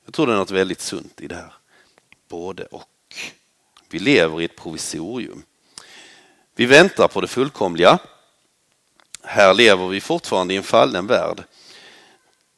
Jag 0.04 0.14
tror 0.14 0.26
det 0.26 0.32
är 0.32 0.36
något 0.36 0.50
väldigt 0.50 0.80
sunt 0.80 1.20
i 1.20 1.26
det 1.26 1.34
här. 1.34 1.54
Både 2.28 2.64
och. 2.64 3.14
Vi 3.88 3.98
lever 3.98 4.40
i 4.40 4.44
ett 4.44 4.56
provisorium. 4.56 5.42
Vi 6.60 6.66
väntar 6.66 7.08
på 7.08 7.20
det 7.20 7.26
fullkomliga. 7.26 7.98
Här 9.22 9.54
lever 9.54 9.88
vi 9.88 10.00
fortfarande 10.00 10.54
i 10.54 10.56
en 10.56 10.62
fallen 10.62 11.06
värld. 11.06 11.44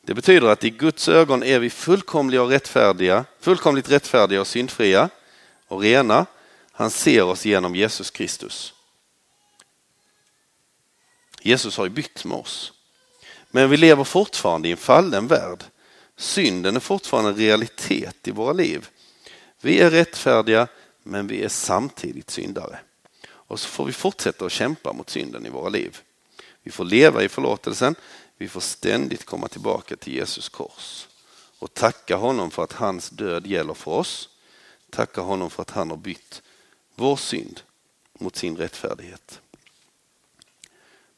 Det 0.04 0.14
betyder 0.14 0.48
att 0.48 0.64
i 0.64 0.70
Guds 0.70 1.08
ögon 1.08 1.42
är 1.42 1.58
vi 1.58 1.70
fullkomliga 1.70 2.42
och 2.42 2.48
rättfärdiga, 2.48 3.24
fullkomligt 3.40 3.90
rättfärdiga 3.90 4.40
och 4.40 4.46
syndfria 4.46 5.08
och 5.68 5.80
rena. 5.80 6.26
Han 6.72 6.90
ser 6.90 7.22
oss 7.22 7.44
genom 7.44 7.76
Jesus 7.76 8.10
Kristus. 8.10 8.74
Jesus 11.40 11.76
har 11.76 11.84
ju 11.84 11.90
bytt 11.90 12.24
med 12.24 12.38
oss. 12.38 12.72
Men 13.50 13.70
vi 13.70 13.76
lever 13.76 14.04
fortfarande 14.04 14.68
i 14.68 14.70
en 14.70 14.76
fallen 14.76 15.26
värld. 15.26 15.64
Synden 16.16 16.76
är 16.76 16.80
fortfarande 16.80 17.30
en 17.30 17.36
realitet 17.36 18.28
i 18.28 18.30
våra 18.30 18.52
liv. 18.52 18.88
Vi 19.60 19.80
är 19.80 19.90
rättfärdiga 19.90 20.68
men 21.02 21.26
vi 21.26 21.42
är 21.42 21.48
samtidigt 21.48 22.30
syndare. 22.30 22.78
Och 23.52 23.60
så 23.60 23.68
får 23.68 23.84
vi 23.84 23.92
fortsätta 23.92 24.44
att 24.44 24.52
kämpa 24.52 24.92
mot 24.92 25.10
synden 25.10 25.46
i 25.46 25.50
våra 25.50 25.68
liv. 25.68 25.98
Vi 26.62 26.70
får 26.70 26.84
leva 26.84 27.22
i 27.22 27.28
förlåtelsen, 27.28 27.94
vi 28.36 28.48
får 28.48 28.60
ständigt 28.60 29.24
komma 29.24 29.48
tillbaka 29.48 29.96
till 29.96 30.12
Jesus 30.12 30.48
kors 30.48 31.08
och 31.58 31.74
tacka 31.74 32.16
honom 32.16 32.50
för 32.50 32.64
att 32.64 32.72
hans 32.72 33.10
död 33.10 33.46
gäller 33.46 33.74
för 33.74 33.90
oss. 33.90 34.28
Tacka 34.90 35.20
honom 35.20 35.50
för 35.50 35.62
att 35.62 35.70
han 35.70 35.90
har 35.90 35.96
bytt 35.96 36.42
vår 36.94 37.16
synd 37.16 37.60
mot 38.12 38.36
sin 38.36 38.56
rättfärdighet. 38.56 39.40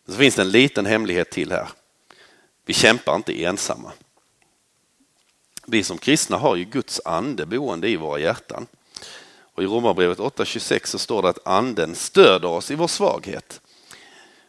Så 0.07 0.13
finns 0.13 0.35
det 0.35 0.43
en 0.43 0.51
liten 0.51 0.87
hemlighet 0.87 1.31
till 1.31 1.53
här. 1.53 1.69
Vi 2.65 2.75
kämpar 2.75 3.17
inte 3.17 3.45
ensamma. 3.45 3.93
Vi 5.67 5.85
som 5.85 5.99
kristna 5.99 6.37
har 6.37 6.57
ju 6.57 6.65
Guds 6.65 7.01
ande 7.05 7.47
boende 7.47 7.89
i 7.89 7.97
våra 7.97 8.19
hjärtan. 8.19 8.67
Och 9.55 9.63
I 9.63 9.67
Romarbrevet 9.67 10.19
8.26 10.19 10.87
så 10.87 10.99
står 10.99 11.23
det 11.23 11.29
att 11.29 11.47
anden 11.47 11.95
stöder 11.95 12.49
oss 12.49 12.71
i 12.71 12.75
vår 12.75 12.89
svaghet. 12.89 13.61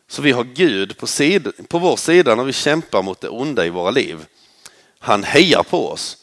Så 0.07 0.21
vi 0.21 0.31
har 0.31 0.43
Gud 0.43 0.97
på, 0.97 1.07
sid, 1.07 1.67
på 1.67 1.79
vår 1.79 1.95
sida 1.95 2.35
när 2.35 2.43
vi 2.43 2.53
kämpar 2.53 3.01
mot 3.01 3.21
det 3.21 3.29
onda 3.29 3.65
i 3.65 3.69
våra 3.69 3.91
liv. 3.91 4.25
Han 4.99 5.23
hejar 5.23 5.63
på 5.63 5.89
oss 5.89 6.17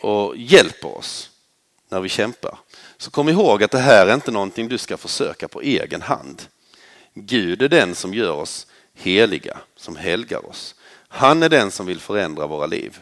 och 0.00 0.36
hjälper 0.36 0.96
oss 0.96 1.30
när 1.88 2.00
vi 2.00 2.08
kämpar. 2.08 2.58
Så 2.96 3.10
kom 3.10 3.28
ihåg 3.28 3.62
att 3.62 3.70
det 3.70 3.78
här 3.78 4.06
är 4.06 4.14
inte 4.14 4.30
någonting 4.30 4.68
du 4.68 4.78
ska 4.78 4.96
försöka 4.96 5.48
på 5.48 5.60
egen 5.60 6.02
hand. 6.02 6.42
Gud 7.14 7.62
är 7.62 7.68
den 7.68 7.94
som 7.94 8.14
gör 8.14 8.32
oss 8.32 8.66
heliga, 8.94 9.58
som 9.76 9.96
helgar 9.96 10.46
oss. 10.46 10.74
Han 11.08 11.42
är 11.42 11.48
den 11.48 11.70
som 11.70 11.86
vill 11.86 12.00
förändra 12.00 12.46
våra 12.46 12.66
liv. 12.66 12.98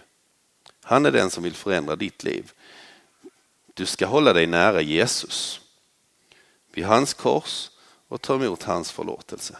Han 0.83 1.07
är 1.07 1.11
den 1.11 1.31
som 1.31 1.42
vill 1.42 1.55
förändra 1.55 1.96
ditt 1.96 2.24
liv. 2.24 2.52
Du 3.76 3.86
ska 3.86 4.06
hålla 4.06 4.32
dig 4.32 4.46
nära 4.46 4.80
Jesus 4.80 5.60
vid 6.72 6.84
hans 6.84 7.14
kors 7.14 7.70
och 8.08 8.22
ta 8.22 8.34
emot 8.34 8.62
hans 8.62 8.92
förlåtelse. 8.92 9.56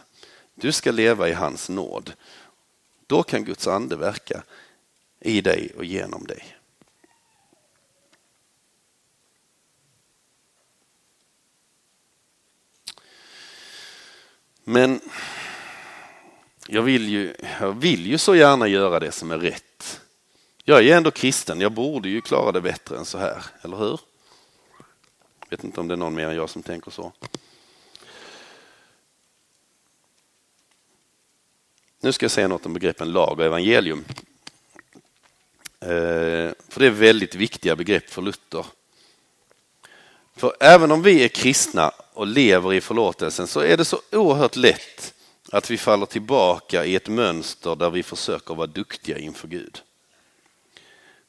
Du 0.55 0.71
ska 0.71 0.91
leva 0.91 1.29
i 1.29 1.33
hans 1.33 1.69
nåd. 1.69 2.13
Då 3.07 3.23
kan 3.23 3.43
Guds 3.43 3.67
ande 3.67 3.95
verka 3.95 4.43
i 5.19 5.41
dig 5.41 5.71
och 5.77 5.85
genom 5.85 6.27
dig. 6.27 6.57
Men 14.63 15.01
jag 16.67 16.81
vill, 16.81 17.09
ju, 17.09 17.35
jag 17.59 17.71
vill 17.71 18.05
ju 18.05 18.17
så 18.17 18.35
gärna 18.35 18.67
göra 18.67 18.99
det 18.99 19.11
som 19.11 19.31
är 19.31 19.37
rätt. 19.37 20.01
Jag 20.69 20.87
är 20.87 20.97
ändå 20.97 21.11
kristen, 21.11 21.61
jag 21.61 21.71
borde 21.71 22.09
ju 22.09 22.21
klara 22.21 22.51
det 22.51 22.61
bättre 22.61 22.97
än 22.97 23.05
så 23.05 23.17
här, 23.17 23.43
eller 23.61 23.77
hur? 23.77 23.99
Jag 25.39 25.49
vet 25.49 25.63
inte 25.63 25.79
om 25.79 25.87
det 25.87 25.93
är 25.93 25.97
någon 25.97 26.15
mer 26.15 26.27
än 26.27 26.35
jag 26.35 26.49
som 26.49 26.63
tänker 26.63 26.91
så. 26.91 27.13
Nu 31.99 32.11
ska 32.11 32.23
jag 32.23 32.31
säga 32.31 32.47
något 32.47 32.65
om 32.65 32.73
begreppen 32.73 33.11
lag 33.11 33.39
och 33.39 33.45
evangelium. 33.45 34.05
Eh, 35.79 36.51
för 36.69 36.79
det 36.79 36.85
är 36.85 36.89
väldigt 36.89 37.35
viktiga 37.35 37.75
begrepp 37.75 38.09
för 38.09 38.21
Luther. 38.21 38.65
För 40.35 40.55
även 40.59 40.91
om 40.91 41.01
vi 41.01 41.23
är 41.23 41.27
kristna 41.27 41.91
och 42.13 42.27
lever 42.27 42.73
i 42.73 42.81
förlåtelsen 42.81 43.47
så 43.47 43.59
är 43.59 43.77
det 43.77 43.85
så 43.85 44.01
oerhört 44.11 44.55
lätt 44.55 45.13
att 45.51 45.71
vi 45.71 45.77
faller 45.77 46.05
tillbaka 46.05 46.85
i 46.85 46.95
ett 46.95 47.07
mönster 47.07 47.75
där 47.75 47.89
vi 47.89 48.03
försöker 48.03 48.55
vara 48.55 48.67
duktiga 48.67 49.17
inför 49.17 49.47
Gud. 49.47 49.81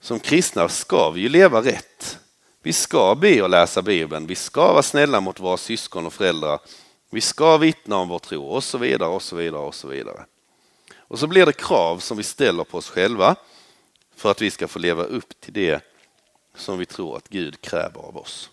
Som 0.01 0.21
kristna 0.21 0.69
ska 0.69 1.11
vi 1.11 1.21
ju 1.21 1.29
leva 1.29 1.63
rätt. 1.63 2.19
Vi 2.63 2.73
ska 2.73 3.15
be 3.15 3.43
och 3.43 3.51
läsa 3.51 3.83
Bibeln, 3.83 4.27
vi 4.27 4.35
ska 4.35 4.73
vara 4.73 4.83
snälla 4.83 5.21
mot 5.21 5.41
våra 5.41 5.57
syskon 5.57 6.07
och 6.07 6.13
föräldrar, 6.13 6.61
vi 7.11 7.21
ska 7.21 7.57
vittna 7.57 7.97
om 7.97 8.09
vår 8.09 8.19
tro 8.19 8.45
och 8.45 8.65
så 8.65 8.79
vidare 8.79 9.09
och 9.09 9.23
så 9.23 9.37
vidare 9.37 9.63
och 9.63 9.75
så 9.75 9.89
vidare. 9.89 10.25
Och 10.97 11.19
så 11.19 11.27
blir 11.27 11.47
det 11.47 11.53
krav 11.53 11.99
som 11.99 12.17
vi 12.17 12.23
ställer 12.23 12.65
på 12.65 12.79
oss 12.79 12.91
själva 12.91 13.37
för 14.15 14.31
att 14.31 14.43
vi 14.43 14.51
ska 14.51 14.69
få 14.69 14.79
leva 14.79 15.03
upp 15.03 15.41
till 15.41 15.53
det 15.53 15.85
som 16.55 16.79
vi 16.79 16.87
tror 16.87 17.17
att 17.17 17.29
Gud 17.29 17.61
kräver 17.61 18.01
av 18.01 18.17
oss. 18.17 18.51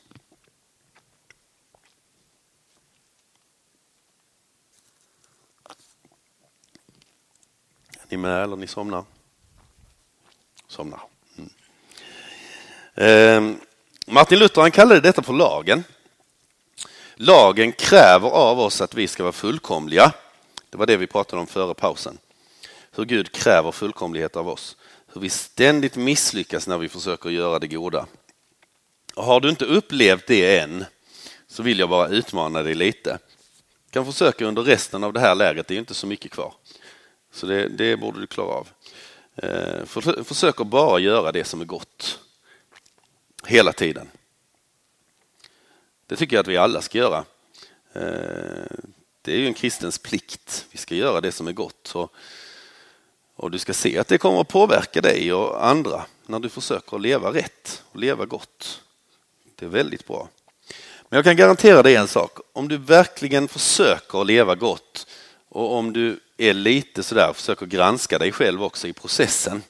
Är 7.92 8.06
ni 8.10 8.18
med 8.18 8.44
eller 8.44 8.56
ni 8.56 8.68
somnar? 8.68 9.06
Somnar. 10.68 11.15
Ehm, 12.96 13.60
Martin 14.08 14.40
Luther 14.40 14.62
han 14.62 14.72
kallade 14.72 15.00
detta 15.02 15.24
för 15.24 15.34
lagen. 15.34 15.84
Lagen 17.16 17.72
kräver 17.72 18.30
av 18.30 18.60
oss 18.60 18.82
att 18.82 18.94
vi 18.94 19.08
ska 19.08 19.24
vara 19.24 19.34
fullkomliga. 19.34 20.14
Det 20.70 20.78
var 20.78 20.86
det 20.86 20.98
vi 20.98 21.08
pratade 21.08 21.40
om 21.40 21.48
före 21.48 21.74
pausen. 21.74 22.18
Hur 22.92 23.06
Gud 23.06 23.32
kräver 23.32 23.72
fullkomlighet 23.72 24.36
av 24.36 24.50
oss. 24.50 24.78
Hur 25.14 25.22
vi 25.22 25.30
ständigt 25.30 25.96
misslyckas 25.96 26.68
när 26.68 26.78
vi 26.78 26.90
försöker 26.90 27.30
göra 27.30 27.60
det 27.60 27.68
goda. 27.68 28.06
Och 29.16 29.24
har 29.24 29.40
du 29.40 29.50
inte 29.50 29.66
upplevt 29.66 30.28
det 30.28 30.60
än 30.60 30.86
så 31.48 31.64
vill 31.64 31.80
jag 31.80 31.90
bara 31.90 32.08
utmana 32.08 32.64
dig 32.64 32.76
lite. 32.76 33.20
Du 33.86 33.92
kan 33.92 34.06
försöka 34.06 34.46
under 34.46 34.64
resten 34.64 35.04
av 35.04 35.14
det 35.14 35.20
här 35.20 35.36
lägret, 35.36 35.68
det 35.68 35.76
är 35.76 35.80
inte 35.80 35.94
så 35.94 36.08
mycket 36.08 36.32
kvar. 36.32 36.54
Så 37.34 37.46
det, 37.46 37.68
det 37.68 37.98
borde 37.98 38.20
du 38.20 38.28
klara 38.28 38.54
av. 38.54 38.68
Ehm, 39.36 39.86
försök 40.24 40.62
att 40.62 40.68
bara 40.68 41.00
göra 41.00 41.32
det 41.32 41.44
som 41.44 41.62
är 41.62 41.66
gott. 41.66 42.20
Hela 43.48 43.74
tiden. 43.74 44.08
Det 46.08 46.16
tycker 46.16 46.36
jag 46.36 46.44
att 46.44 46.48
vi 46.48 46.58
alla 46.58 46.82
ska 46.82 46.98
göra. 46.98 47.26
Eh, 47.94 48.78
det 49.22 49.34
är 49.34 49.38
ju 49.38 49.48
en 49.48 49.54
kristens 49.54 49.98
plikt. 49.98 50.66
Vi 50.72 50.78
ska 50.78 50.96
göra 50.96 51.22
det 51.22 51.32
som 51.32 51.48
är 51.48 51.52
gott. 51.52 51.96
Och, 51.96 52.14
och 53.36 53.52
du 53.52 53.60
ska 53.60 53.74
se 53.74 53.98
att 53.98 54.08
det 54.08 54.18
kommer 54.18 54.42
att 54.42 54.48
påverka 54.48 55.02
dig 55.02 55.34
och 55.34 55.66
andra 55.66 56.06
när 56.26 56.40
du 56.40 56.50
försöker 56.50 57.00
leva 57.00 57.34
rätt 57.34 57.84
och 57.92 58.00
leva 58.00 58.26
gott. 58.26 58.82
Det 59.56 59.66
är 59.66 59.70
väldigt 59.70 60.08
bra. 60.08 60.30
Men 61.10 61.18
jag 61.18 61.24
kan 61.26 61.36
garantera 61.36 61.84
dig 61.84 61.96
en 61.96 62.08
sak. 62.08 62.40
Om 62.54 62.68
du 62.68 62.78
verkligen 62.78 63.48
försöker 63.48 64.24
leva 64.24 64.56
gott 64.56 65.08
och 65.50 65.74
om 65.74 65.94
du 65.94 66.20
är 66.38 66.54
lite 66.54 67.04
sådär, 67.04 67.34
försöker 67.34 67.66
granska 67.66 68.20
dig 68.20 68.32
själv 68.32 68.64
också 68.64 68.88
i 68.88 68.94
processen 68.94 69.64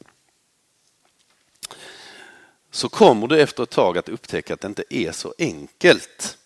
så 2.75 2.89
kommer 2.89 3.27
du 3.27 3.41
efter 3.41 3.63
ett 3.63 3.69
tag 3.69 3.97
att 3.97 4.09
upptäcka 4.09 4.53
att 4.53 4.61
det 4.61 4.67
inte 4.67 4.83
är 4.89 5.11
så 5.11 5.33
enkelt. 5.37 6.37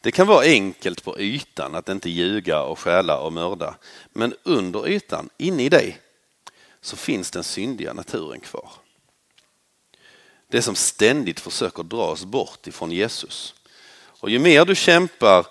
Det 0.00 0.12
kan 0.12 0.26
vara 0.26 0.44
enkelt 0.44 1.04
på 1.04 1.20
ytan 1.20 1.74
att 1.74 1.88
inte 1.88 2.10
ljuga 2.10 2.62
och 2.62 2.78
stjäla 2.78 3.20
och 3.20 3.32
mörda. 3.32 3.74
Men 4.12 4.34
under 4.42 4.88
ytan, 4.88 5.30
inne 5.36 5.62
i 5.62 5.68
dig, 5.68 6.00
så 6.80 6.96
finns 6.96 7.30
den 7.30 7.44
syndiga 7.44 7.92
naturen 7.92 8.40
kvar. 8.40 8.70
Det 10.48 10.62
som 10.62 10.74
ständigt 10.74 11.40
försöker 11.40 11.82
dra 11.82 12.06
oss 12.06 12.24
bort 12.24 12.66
ifrån 12.66 12.90
Jesus. 12.90 13.54
Och 14.00 14.30
ju 14.30 14.38
mer 14.38 14.64
du 14.64 14.74
kämpar 14.74 15.46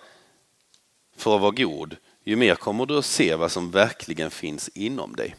för 1.15 1.35
att 1.35 1.41
vara 1.41 1.51
god, 1.51 1.95
ju 2.23 2.35
mer 2.35 2.55
kommer 2.55 2.85
du 2.85 2.97
att 2.97 3.05
se 3.05 3.35
vad 3.35 3.51
som 3.51 3.71
verkligen 3.71 4.31
finns 4.31 4.69
inom 4.69 5.15
dig. 5.15 5.35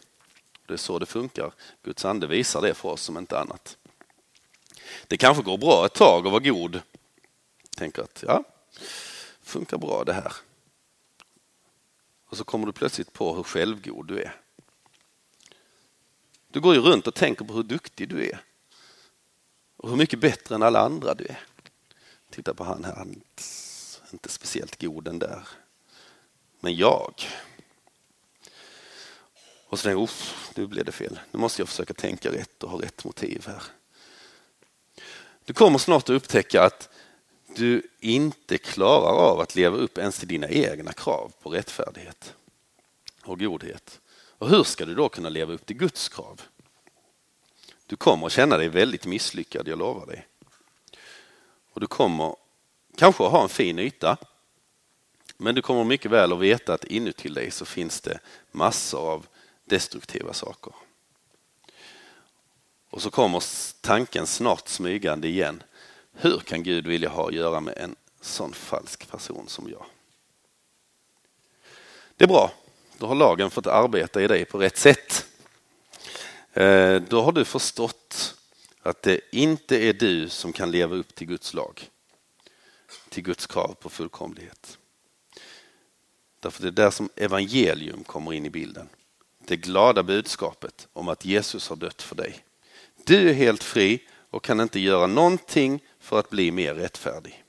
Det 0.67 0.73
är 0.73 0.77
så 0.77 0.99
det 0.99 1.07
funkar. 1.07 1.53
Guds 1.85 2.05
ande 2.05 2.27
visar 2.27 2.63
det 2.63 2.75
för 2.75 2.89
oss 2.89 3.03
som 3.03 3.19
inte 3.19 3.39
annat. 3.39 3.77
Det 5.07 5.17
kanske 5.17 5.43
går 5.43 5.59
bra 5.59 5.87
ett 5.87 5.95
tag 5.95 6.27
att 6.27 6.33
vara 6.33 6.43
god. 6.43 6.83
Tänker 7.77 8.03
att 8.03 8.25
ja, 8.27 8.45
funkar 9.43 9.79
bra 9.79 10.05
det 10.05 10.13
här. 10.13 10.33
Och 12.27 12.37
så 12.37 12.45
kommer 12.45 12.67
du 12.67 12.73
plötsligt 12.73 13.13
på 13.13 13.35
hur 13.35 13.43
självgod 13.43 14.07
du 14.07 14.23
är. 14.23 14.41
Du 16.49 16.61
går 16.61 16.75
ju 16.75 16.81
runt 16.81 17.07
och 17.07 17.15
tänker 17.15 17.45
på 17.45 17.55
hur 17.55 17.63
duktig 17.63 18.09
du 18.09 18.27
är. 18.27 18.41
Och 19.77 19.91
hur 19.91 19.97
mycket 19.97 20.19
bättre 20.19 20.55
än 20.55 20.63
alla 20.63 20.81
andra 20.81 21.15
du 21.15 21.25
är. 21.27 21.41
Titta 22.31 22.55
på 22.55 22.65
han 22.65 22.85
här, 22.85 22.95
han 22.95 23.11
är 23.11 24.13
inte 24.13 24.29
speciellt 24.29 24.81
god 24.81 25.05
den 25.05 25.19
där. 25.19 25.49
Men 26.61 26.77
jag. 26.77 27.15
Och 29.67 29.79
så 29.79 29.83
tänker 29.83 30.01
jag, 30.01 30.09
nu 30.55 30.67
blev 30.67 30.85
det 30.85 30.93
fel. 30.93 31.21
Nu 31.31 31.39
måste 31.39 31.61
jag 31.61 31.69
försöka 31.69 31.95
tänka 31.95 32.33
rätt 32.33 32.63
och 32.63 32.71
ha 32.71 32.83
rätt 32.83 33.05
motiv 33.05 33.47
här. 33.47 33.63
Du 35.49 35.55
kommer 35.55 35.79
snart 35.79 36.03
att 36.03 36.11
upptäcka 36.11 36.63
att 36.63 36.89
du 37.57 37.83
inte 38.01 38.59
klarar 38.59 39.31
av 39.31 39.41
att 39.41 39.55
leva 39.55 39.77
upp 39.77 39.99
ens 39.99 40.19
till 40.19 40.29
dina 40.29 40.49
egna 40.49 40.93
krav 40.93 41.33
på 41.43 41.51
rättfärdighet 41.51 42.35
och 43.25 43.39
godhet. 43.39 44.01
Och 44.11 44.49
hur 44.49 44.65
ska 44.65 44.85
du 44.85 44.95
då 44.95 45.09
kunna 45.09 45.29
leva 45.29 45.53
upp 45.53 45.67
till 45.67 45.77
Guds 45.77 46.09
krav? 46.09 46.43
Du 47.87 47.97
kommer 47.97 48.27
att 48.27 48.33
känna 48.33 48.57
dig 48.57 48.69
väldigt 48.69 49.07
misslyckad, 49.07 49.69
jag 49.69 49.79
lovar 49.79 50.07
dig. 50.07 50.27
Och 51.73 51.81
du 51.81 51.87
kommer 51.87 52.37
kanske 52.97 53.25
att 53.25 53.33
ha 53.33 53.43
en 53.43 53.49
fin 53.49 53.79
yta, 53.79 54.17
men 55.37 55.55
du 55.55 55.63
kommer 55.63 55.85
mycket 55.85 56.11
väl 56.11 56.33
att 56.33 56.39
veta 56.39 56.75
att 56.75 56.85
inuti 56.85 57.29
dig 57.29 57.51
så 57.51 57.65
finns 57.65 58.01
det 58.01 58.19
massor 58.53 59.11
av 59.11 59.27
destruktiva 59.65 60.33
saker. 60.33 60.73
Och 62.91 63.03
så 63.03 63.11
kommer 63.11 63.43
tanken 63.81 64.27
snart 64.27 64.69
smygande 64.69 65.29
igen. 65.29 65.63
Hur 66.13 66.39
kan 66.39 66.63
Gud 66.63 66.87
vilja 66.87 67.09
ha 67.09 67.29
att 67.29 67.35
göra 67.35 67.61
med 67.61 67.79
en 67.79 67.97
sån 68.21 68.53
falsk 68.53 69.11
person 69.11 69.49
som 69.49 69.69
jag? 69.69 69.87
Det 72.17 72.25
är 72.25 72.29
bra, 72.29 72.53
då 72.99 73.07
har 73.07 73.15
lagen 73.15 73.51
fått 73.51 73.67
arbeta 73.67 74.23
i 74.23 74.27
dig 74.27 74.45
på 74.45 74.59
rätt 74.59 74.77
sätt. 74.77 75.27
Eh, 76.53 77.03
då 77.03 77.23
har 77.23 77.33
du 77.33 77.45
förstått 77.45 78.35
att 78.83 79.03
det 79.03 79.21
inte 79.33 79.77
är 79.77 79.93
du 79.93 80.29
som 80.29 80.53
kan 80.53 80.71
leva 80.71 80.97
upp 80.97 81.15
till 81.15 81.27
Guds 81.27 81.55
lag, 81.55 81.91
till 83.09 83.23
Guds 83.23 83.47
krav 83.47 83.77
på 83.81 83.89
fullkomlighet. 83.89 84.79
Därför 86.41 86.63
det 86.63 86.69
är 86.69 86.85
där 86.85 86.91
som 86.91 87.09
evangelium 87.17 88.05
kommer 88.05 88.33
in 88.33 88.47
i 88.47 88.51
bilden. 88.51 88.89
Det 89.39 89.57
glada 89.57 90.03
budskapet 90.03 90.89
om 90.93 91.09
att 91.09 91.25
Jesus 91.25 91.69
har 91.69 91.77
dött 91.77 92.03
för 92.03 92.17
dig. 92.17 92.45
Du 93.09 93.29
är 93.29 93.35
helt 93.35 93.65
fri 93.65 94.01
och 94.31 94.45
kan 94.45 94.61
inte 94.61 94.81
göra 94.81 95.07
någonting 95.07 95.81
för 96.01 96.19
att 96.19 96.31
bli 96.31 96.51
mer 96.51 96.75
rättfärdig. 96.75 97.45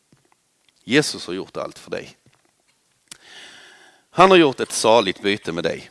Jesus 0.83 1.27
har 1.27 1.33
gjort 1.33 1.57
allt 1.57 1.79
för 1.79 1.91
dig. 1.91 2.17
Han 4.09 4.29
har 4.29 4.37
gjort 4.37 4.59
ett 4.59 4.71
saligt 4.71 5.21
byte 5.21 5.51
med 5.51 5.63
dig. 5.63 5.89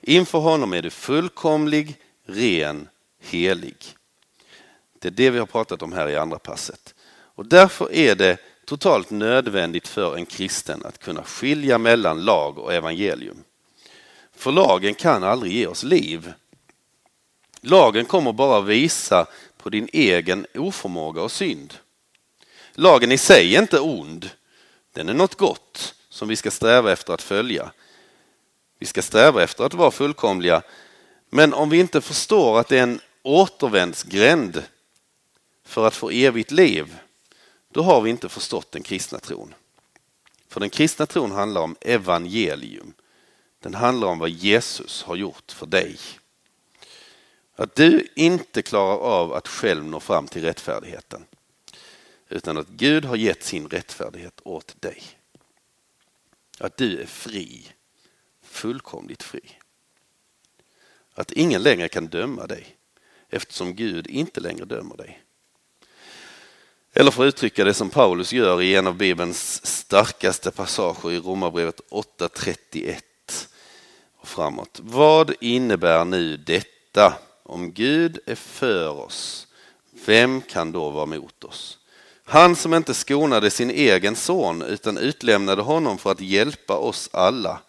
Inför 0.00 0.38
honom 0.38 0.72
är 0.72 0.82
du 0.82 0.90
fullkomlig, 0.90 1.96
ren, 2.26 2.88
helig. 3.20 3.76
Det 4.98 5.08
är 5.08 5.12
det 5.12 5.30
vi 5.30 5.38
har 5.38 5.46
pratat 5.46 5.82
om 5.82 5.92
här 5.92 6.08
i 6.08 6.16
andra 6.16 6.38
passet. 6.38 6.94
Och 7.08 7.46
därför 7.46 7.92
är 7.92 8.14
det 8.14 8.38
totalt 8.64 9.10
nödvändigt 9.10 9.88
för 9.88 10.16
en 10.16 10.26
kristen 10.26 10.84
att 10.84 10.98
kunna 10.98 11.22
skilja 11.22 11.78
mellan 11.78 12.24
lag 12.24 12.58
och 12.58 12.74
evangelium. 12.74 13.44
För 14.36 14.52
lagen 14.52 14.94
kan 14.94 15.24
aldrig 15.24 15.52
ge 15.52 15.66
oss 15.66 15.82
liv. 15.82 16.32
Lagen 17.66 18.04
kommer 18.04 18.32
bara 18.32 18.60
visa 18.60 19.26
på 19.56 19.70
din 19.70 19.88
egen 19.92 20.46
oförmåga 20.54 21.22
och 21.22 21.32
synd. 21.32 21.74
Lagen 22.72 23.12
i 23.12 23.18
sig 23.18 23.56
är 23.56 23.62
inte 23.62 23.80
ond. 23.80 24.30
Den 24.92 25.08
är 25.08 25.14
något 25.14 25.34
gott 25.34 25.94
som 26.08 26.28
vi 26.28 26.36
ska 26.36 26.50
sträva 26.50 26.92
efter 26.92 27.14
att 27.14 27.22
följa. 27.22 27.72
Vi 28.78 28.86
ska 28.86 29.02
sträva 29.02 29.42
efter 29.42 29.64
att 29.64 29.74
vara 29.74 29.90
fullkomliga. 29.90 30.62
Men 31.30 31.54
om 31.54 31.70
vi 31.70 31.78
inte 31.78 32.00
förstår 32.00 32.60
att 32.60 32.68
det 32.68 32.78
är 32.78 32.82
en 32.82 33.00
återvändsgränd 33.22 34.62
för 35.64 35.86
att 35.86 35.96
få 35.96 36.10
evigt 36.10 36.50
liv, 36.50 36.96
då 37.72 37.82
har 37.82 38.00
vi 38.00 38.10
inte 38.10 38.28
förstått 38.28 38.72
den 38.72 38.82
kristna 38.82 39.18
tron. 39.18 39.54
För 40.48 40.60
den 40.60 40.70
kristna 40.70 41.06
tron 41.06 41.30
handlar 41.30 41.60
om 41.60 41.76
evangelium. 41.80 42.92
Den 43.60 43.74
handlar 43.74 44.08
om 44.08 44.18
vad 44.18 44.30
Jesus 44.30 45.02
har 45.02 45.16
gjort 45.16 45.52
för 45.52 45.66
dig. 45.66 45.98
Att 47.56 47.74
du 47.74 48.06
inte 48.14 48.62
klarar 48.62 48.98
av 48.98 49.32
att 49.32 49.48
själv 49.48 49.84
nå 49.84 50.00
fram 50.00 50.28
till 50.28 50.42
rättfärdigheten. 50.42 51.24
Utan 52.28 52.58
att 52.58 52.68
Gud 52.68 53.04
har 53.04 53.16
gett 53.16 53.44
sin 53.44 53.68
rättfärdighet 53.68 54.40
åt 54.44 54.82
dig. 54.82 55.02
Att 56.58 56.76
du 56.76 57.00
är 57.02 57.06
fri, 57.06 57.72
fullkomligt 58.42 59.22
fri. 59.22 59.40
Att 61.14 61.32
ingen 61.32 61.62
längre 61.62 61.88
kan 61.88 62.06
döma 62.06 62.46
dig 62.46 62.76
eftersom 63.28 63.74
Gud 63.74 64.06
inte 64.06 64.40
längre 64.40 64.64
dömer 64.64 64.96
dig. 64.96 65.22
Eller 66.92 67.10
för 67.10 67.22
att 67.22 67.28
uttrycka 67.28 67.64
det 67.64 67.74
som 67.74 67.90
Paulus 67.90 68.32
gör 68.32 68.62
i 68.62 68.74
en 68.74 68.86
av 68.86 68.94
Bibelns 68.94 69.66
starkaste 69.66 70.50
passager 70.50 71.12
i 71.12 71.18
Romarbrevet 71.18 71.80
8.31 71.90 73.00
och 74.16 74.28
framåt. 74.28 74.80
Vad 74.82 75.34
innebär 75.40 76.04
nu 76.04 76.36
detta? 76.36 77.14
Om 77.46 77.72
Gud 77.72 78.18
är 78.26 78.34
för 78.34 78.88
oss, 78.88 79.46
vem 80.06 80.40
kan 80.40 80.72
då 80.72 80.90
vara 80.90 81.06
mot 81.06 81.44
oss? 81.44 81.78
Han 82.24 82.56
som 82.56 82.74
inte 82.74 82.94
skonade 82.94 83.50
sin 83.50 83.70
egen 83.70 84.16
son 84.16 84.62
utan 84.62 84.98
utlämnade 84.98 85.62
honom 85.62 85.98
för 85.98 86.10
att 86.10 86.20
hjälpa 86.20 86.76
oss 86.76 87.10
alla. 87.12 87.60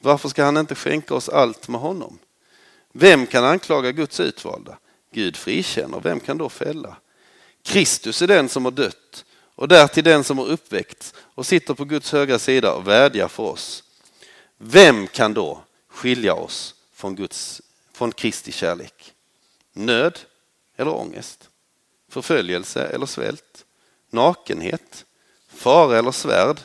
Varför 0.00 0.28
ska 0.28 0.44
han 0.44 0.56
inte 0.56 0.74
skänka 0.74 1.14
oss 1.14 1.28
allt 1.28 1.68
med 1.68 1.80
honom? 1.80 2.18
Vem 2.92 3.26
kan 3.26 3.44
anklaga 3.44 3.92
Guds 3.92 4.20
utvalda? 4.20 4.78
Gud 5.12 5.36
frikänner, 5.36 6.00
vem 6.00 6.20
kan 6.20 6.38
då 6.38 6.48
fälla? 6.48 6.96
Kristus 7.62 8.22
är 8.22 8.26
den 8.26 8.48
som 8.48 8.64
har 8.64 8.72
dött 8.72 9.24
och 9.54 9.68
därtill 9.68 10.04
den 10.04 10.24
som 10.24 10.38
har 10.38 10.46
uppväckts 10.46 11.14
och 11.16 11.46
sitter 11.46 11.74
på 11.74 11.84
Guds 11.84 12.12
högra 12.12 12.38
sida 12.38 12.74
och 12.74 12.88
vädjar 12.88 13.28
för 13.28 13.42
oss. 13.42 13.84
Vem 14.58 15.06
kan 15.06 15.34
då 15.34 15.60
skilja 15.88 16.34
oss 16.34 16.74
från, 16.94 17.16
Guds, 17.16 17.62
från 17.94 18.12
Kristi 18.12 18.52
kärlek? 18.52 19.14
Nöd 19.72 20.18
eller 20.76 20.94
ångest? 20.94 21.48
Förföljelse 22.08 22.86
eller 22.86 23.06
svält? 23.06 23.64
Nakenhet? 24.10 25.04
Fara 25.48 25.98
eller 25.98 26.10
svärd? 26.10 26.60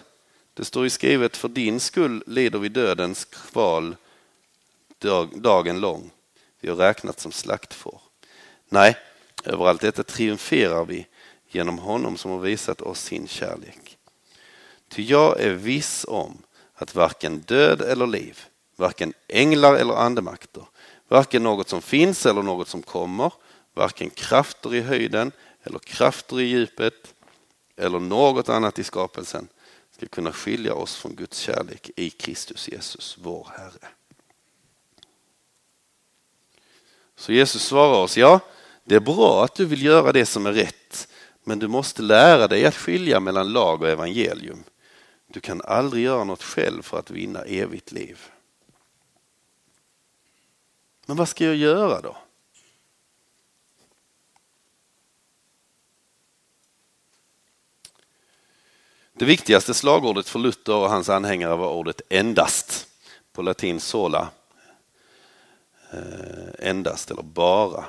Det 0.53 0.65
står 0.65 0.83
ju 0.83 0.89
skrivet, 0.89 1.37
för 1.37 1.47
din 1.47 1.79
skull 1.79 2.23
lider 2.27 2.59
vi 2.59 2.69
dödens 2.69 3.25
kval 3.25 3.95
dagen 5.33 5.79
lång. 5.79 6.11
Vi 6.59 6.69
har 6.69 6.75
räknat 6.75 7.19
som 7.19 7.31
slaktfår. 7.31 8.01
Nej, 8.69 8.97
över 9.43 9.65
allt 9.67 9.81
detta 9.81 10.03
triumferar 10.03 10.85
vi 10.85 11.07
genom 11.47 11.79
honom 11.79 12.17
som 12.17 12.31
har 12.31 12.39
visat 12.39 12.81
oss 12.81 13.01
sin 13.01 13.27
kärlek. 13.27 13.97
Ty 14.89 15.03
jag 15.03 15.39
är 15.39 15.53
viss 15.53 16.05
om 16.07 16.37
att 16.73 16.95
varken 16.95 17.39
död 17.39 17.81
eller 17.81 18.07
liv, 18.07 18.39
varken 18.75 19.13
änglar 19.27 19.75
eller 19.75 19.93
andemakter, 19.93 20.65
varken 21.09 21.43
något 21.43 21.69
som 21.69 21.81
finns 21.81 22.25
eller 22.25 22.41
något 22.41 22.67
som 22.67 22.81
kommer, 22.81 23.33
varken 23.73 24.09
krafter 24.09 24.75
i 24.75 24.81
höjden 24.81 25.31
eller 25.63 25.79
krafter 25.79 26.39
i 26.39 26.43
djupet 26.43 27.13
eller 27.75 27.99
något 27.99 28.49
annat 28.49 28.79
i 28.79 28.83
skapelsen 28.83 29.47
ska 29.91 30.07
kunna 30.07 30.31
skilja 30.31 30.73
oss 30.73 30.95
från 30.95 31.15
Guds 31.15 31.39
kärlek 31.39 31.91
i 31.95 32.09
Kristus 32.09 32.69
Jesus, 32.69 33.17
vår 33.21 33.47
Herre. 33.57 33.87
Så 37.15 37.33
Jesus 37.33 37.63
svarar 37.63 37.97
oss, 37.97 38.17
ja, 38.17 38.39
det 38.83 38.95
är 38.95 38.99
bra 38.99 39.43
att 39.43 39.55
du 39.55 39.65
vill 39.65 39.83
göra 39.85 40.11
det 40.11 40.25
som 40.25 40.45
är 40.45 40.53
rätt, 40.53 41.07
men 41.43 41.59
du 41.59 41.67
måste 41.67 42.01
lära 42.01 42.47
dig 42.47 42.65
att 42.65 42.75
skilja 42.75 43.19
mellan 43.19 43.53
lag 43.53 43.81
och 43.81 43.89
evangelium. 43.89 44.63
Du 45.27 45.39
kan 45.39 45.61
aldrig 45.61 46.03
göra 46.03 46.23
något 46.23 46.43
själv 46.43 46.81
för 46.81 46.99
att 46.99 47.11
vinna 47.11 47.41
evigt 47.41 47.91
liv. 47.91 48.19
Men 51.09 51.17
vad 51.17 51.29
ska 51.29 51.45
jag 51.45 51.55
göra 51.55 52.01
då? 52.01 52.17
Det 59.13 59.25
viktigaste 59.25 59.73
slagordet 59.73 60.29
för 60.29 60.39
Luther 60.39 60.75
och 60.75 60.89
hans 60.89 61.09
anhängare 61.09 61.55
var 61.55 61.71
ordet 61.71 62.01
endast. 62.09 62.87
På 63.33 63.41
latin 63.41 63.79
sola. 63.79 64.29
Eh, 65.91 66.67
endast 66.69 67.11
eller 67.11 67.23
bara. 67.23 67.85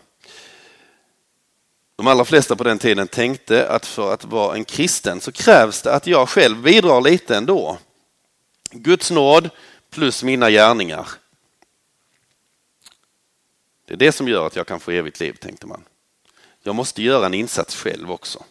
De 1.97 2.07
allra 2.07 2.25
flesta 2.25 2.57
på 2.57 2.65
den 2.65 2.79
tiden 2.79 3.09
tänkte 3.09 3.69
att 3.69 3.87
för 3.87 4.15
att 4.15 4.25
vara 4.25 4.55
en 4.55 4.65
kristen 4.65 5.21
så 5.21 5.33
krävs 5.33 5.83
det 5.83 5.95
att 5.95 6.07
jag 6.07 6.29
själv 6.29 6.63
bidrar 6.63 7.01
lite 7.01 7.37
ändå. 7.37 7.79
Guds 8.71 9.11
nåd 9.11 9.51
plus 9.91 10.23
mina 10.23 10.51
gärningar. 10.51 11.09
Det 13.90 13.94
är 13.94 13.98
det 13.98 14.12
som 14.12 14.29
gör 14.29 14.46
att 14.46 14.57
jag 14.57 14.66
kan 14.66 14.81
få 14.81 14.90
evigt 14.90 15.20
liv, 15.20 15.33
tänkte 15.33 15.66
man. 15.66 15.85
Jag 16.62 16.74
måste 16.74 17.03
göra 17.03 17.26
en 17.26 17.35
insats 17.35 17.76
själv 17.76 18.11
också. 18.11 18.44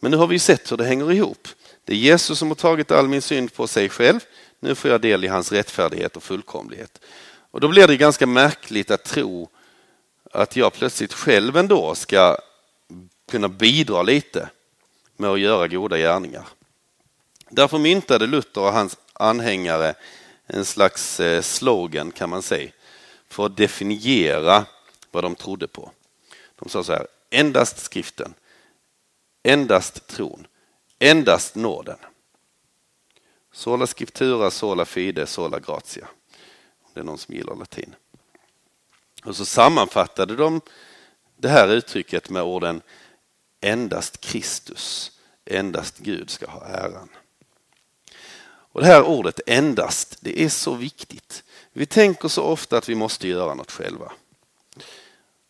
Men 0.00 0.10
nu 0.10 0.16
har 0.16 0.26
vi 0.26 0.38
sett 0.38 0.72
hur 0.72 0.76
det 0.76 0.84
hänger 0.84 1.12
ihop. 1.12 1.48
Det 1.84 1.92
är 1.92 1.96
Jesus 1.96 2.38
som 2.38 2.48
har 2.48 2.54
tagit 2.54 2.90
all 2.90 3.08
min 3.08 3.22
synd 3.22 3.54
på 3.54 3.66
sig 3.66 3.88
själv. 3.88 4.20
Nu 4.60 4.74
får 4.74 4.90
jag 4.90 5.00
del 5.00 5.24
i 5.24 5.28
hans 5.28 5.52
rättfärdighet 5.52 6.16
och 6.16 6.22
fullkomlighet. 6.22 7.00
Och 7.50 7.60
då 7.60 7.68
blir 7.68 7.86
det 7.86 7.96
ganska 7.96 8.26
märkligt 8.26 8.90
att 8.90 9.04
tro 9.04 9.48
att 10.32 10.56
jag 10.56 10.72
plötsligt 10.72 11.12
själv 11.12 11.56
ändå 11.56 11.94
ska 11.94 12.36
kunna 13.30 13.48
bidra 13.48 14.02
lite 14.02 14.48
med 15.16 15.30
att 15.30 15.40
göra 15.40 15.68
goda 15.68 15.98
gärningar. 15.98 16.48
Därför 17.50 17.78
myntade 17.78 18.26
Luther 18.26 18.60
och 18.60 18.72
hans 18.72 18.96
anhängare 19.12 19.94
en 20.46 20.64
slags 20.64 21.20
eh, 21.20 21.42
slogan 21.42 22.12
kan 22.12 22.30
man 22.30 22.42
säga 22.42 22.70
för 23.28 23.46
att 23.46 23.56
definiera 23.56 24.66
vad 25.10 25.24
de 25.24 25.34
trodde 25.34 25.68
på. 25.68 25.90
De 26.56 26.68
sa 26.68 26.84
så 26.84 26.92
här, 26.92 27.06
endast 27.30 27.78
skriften, 27.78 28.34
endast 29.42 30.06
tron, 30.06 30.46
endast 30.98 31.54
nåden. 31.54 31.98
Sola 33.52 33.86
scriptura, 33.86 34.50
sola 34.50 34.84
fide, 34.84 35.26
sola 35.26 35.60
gratia. 35.60 36.08
Om 36.82 36.90
det 36.94 37.00
är 37.00 37.04
någon 37.04 37.18
som 37.18 37.34
gillar 37.34 37.54
latin. 37.54 37.94
Och 39.24 39.36
så 39.36 39.44
sammanfattade 39.44 40.36
de 40.36 40.60
det 41.36 41.48
här 41.48 41.68
uttrycket 41.68 42.30
med 42.30 42.42
orden 42.42 42.82
endast 43.60 44.20
Kristus, 44.20 45.12
endast 45.44 45.98
Gud 45.98 46.30
ska 46.30 46.50
ha 46.50 46.66
äran. 46.66 47.08
Och 48.76 48.80
Det 48.80 48.86
här 48.86 49.02
ordet 49.02 49.40
endast, 49.46 50.16
det 50.20 50.42
är 50.42 50.48
så 50.48 50.74
viktigt. 50.74 51.44
Vi 51.78 51.86
tänker 51.86 52.28
så 52.28 52.42
ofta 52.42 52.78
att 52.78 52.88
vi 52.88 52.94
måste 52.94 53.28
göra 53.28 53.54
något 53.54 53.70
själva. 53.70 54.12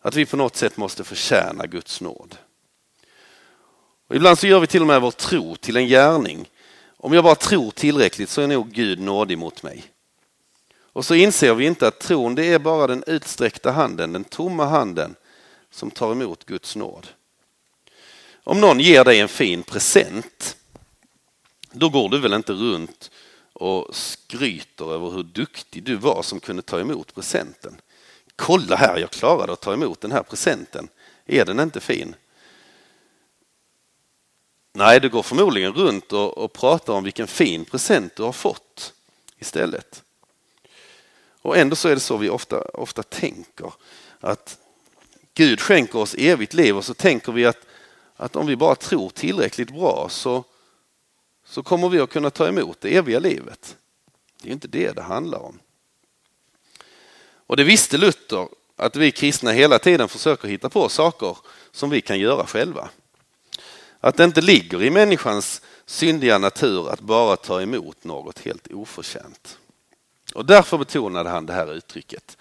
Att 0.01 0.15
vi 0.15 0.27
på 0.27 0.37
något 0.37 0.57
sätt 0.57 0.77
måste 0.77 1.05
förtjäna 1.05 1.67
Guds 1.67 2.01
nåd. 2.01 2.37
Och 4.09 4.17
ibland 4.17 4.39
så 4.39 4.47
gör 4.47 4.61
vi 4.61 4.67
till 4.67 4.81
och 4.81 4.87
med 4.87 5.01
vår 5.01 5.11
tro 5.11 5.57
till 5.57 5.77
en 5.77 5.87
gärning. 5.87 6.51
Om 6.97 7.13
jag 7.13 7.25
bara 7.25 7.35
tror 7.35 7.71
tillräckligt 7.71 8.31
så 8.31 8.41
är 8.41 8.47
nog 8.47 8.71
Gud 8.71 9.01
nådig 9.01 9.39
mot 9.39 9.63
mig. 9.63 9.85
Och 10.93 11.05
så 11.05 11.15
inser 11.15 11.55
vi 11.55 11.67
inte 11.67 11.89
att 11.89 12.01
tron 12.01 12.35
det 12.35 12.53
är 12.53 12.59
bara 12.59 12.87
den 12.87 13.05
utsträckta 13.07 13.71
handen, 13.71 14.13
den 14.13 14.25
tomma 14.25 14.65
handen 14.65 15.15
som 15.71 15.91
tar 15.91 16.13
emot 16.13 16.45
Guds 16.45 16.77
nåd. 16.77 17.07
Om 18.45 18.61
någon 18.61 18.81
ger 18.81 19.05
dig 19.05 19.21
en 19.21 19.29
fin 19.29 19.63
present, 19.63 20.57
då 21.73 21.89
går 21.89 22.09
du 22.09 22.19
väl 22.19 22.33
inte 22.33 22.53
runt 22.53 23.11
och 23.57 23.97
skryter 23.97 24.95
över 24.95 25.11
hur 25.11 25.23
duktig 25.23 25.83
du 25.83 25.97
var 25.97 26.23
som 26.23 26.41
kunde 26.41 26.63
ta 26.63 26.81
emot 26.81 27.15
presenten. 27.15 27.81
Kolla 28.37 28.77
här, 28.77 28.99
jag 28.99 29.11
klarade 29.11 29.53
att 29.53 29.61
ta 29.61 29.73
emot 29.73 30.01
den 30.01 30.13
här 30.13 30.23
presenten. 30.23 30.89
Är 31.27 31.45
den 31.45 31.61
inte 31.61 31.81
fin? 31.81 32.15
Nej, 34.73 35.01
du 35.01 35.09
går 35.09 35.23
förmodligen 35.23 35.73
runt 35.73 36.13
och, 36.13 36.39
och 36.39 36.53
pratar 36.53 36.93
om 36.93 37.05
vilken 37.05 37.27
fin 37.27 37.65
present 37.65 38.17
du 38.17 38.23
har 38.23 38.33
fått 38.33 38.93
istället. 39.39 40.03
Och 41.43 41.57
ändå 41.57 41.77
så 41.77 41.89
är 41.89 41.95
det 41.95 42.01
så 42.01 42.17
vi 42.17 42.31
ofta, 42.31 42.61
ofta 42.61 43.03
tänker. 43.03 43.73
Att 44.21 44.59
Gud 45.35 45.61
skänker 45.61 45.99
oss 45.99 46.15
evigt 46.15 46.55
liv 46.55 46.77
och 46.77 46.85
så 46.85 46.95
tänker 46.95 47.33
vi 47.33 47.47
att, 47.47 47.67
att 48.17 48.37
om 48.37 48.47
vi 48.47 48.57
bara 48.57 48.75
tror 48.75 49.11
tillräckligt 49.11 49.71
bra 49.71 50.09
så, 50.11 50.45
så 51.47 51.63
kommer 51.63 51.89
vi 51.89 52.01
att 52.01 52.11
kunna 52.11 52.31
ta 52.31 52.49
emot 52.49 52.81
det 52.81 52.97
eviga 52.97 53.19
livet. 53.19 53.77
Det 54.43 54.49
är 54.49 54.53
inte 54.53 54.69
det 54.69 54.93
det 54.93 55.03
handlar 55.03 55.39
om. 55.39 55.59
Och 57.47 57.57
det 57.57 57.65
visste 57.65 57.99
Luther 57.99 58.49
att 58.77 58.97
vi 58.97 59.13
kristna 59.13 59.51
hela 59.51 59.79
tiden 59.79 60.09
försöker 60.09 60.49
hitta 60.49 60.69
på 60.69 60.89
saker 60.89 61.37
som 61.71 61.91
vi 61.91 62.01
kan 62.01 62.19
göra 62.19 62.47
själva. 62.47 62.91
Att 64.01 64.17
det 64.17 64.25
inte 64.25 64.41
ligger 64.41 64.83
i 64.83 64.91
människans 64.91 65.63
syndiga 65.87 66.39
natur 66.39 66.91
att 66.91 67.01
bara 67.01 67.37
ta 67.37 67.63
emot 67.63 68.05
något 68.05 68.39
helt 68.39 68.73
oförtjänt. 68.73 69.59
Och 70.35 70.47
därför 70.47 70.79
betonade 70.79 71.31
han 71.31 71.47
det 71.47 71.53
här 71.53 71.75
uttrycket, 71.75 72.37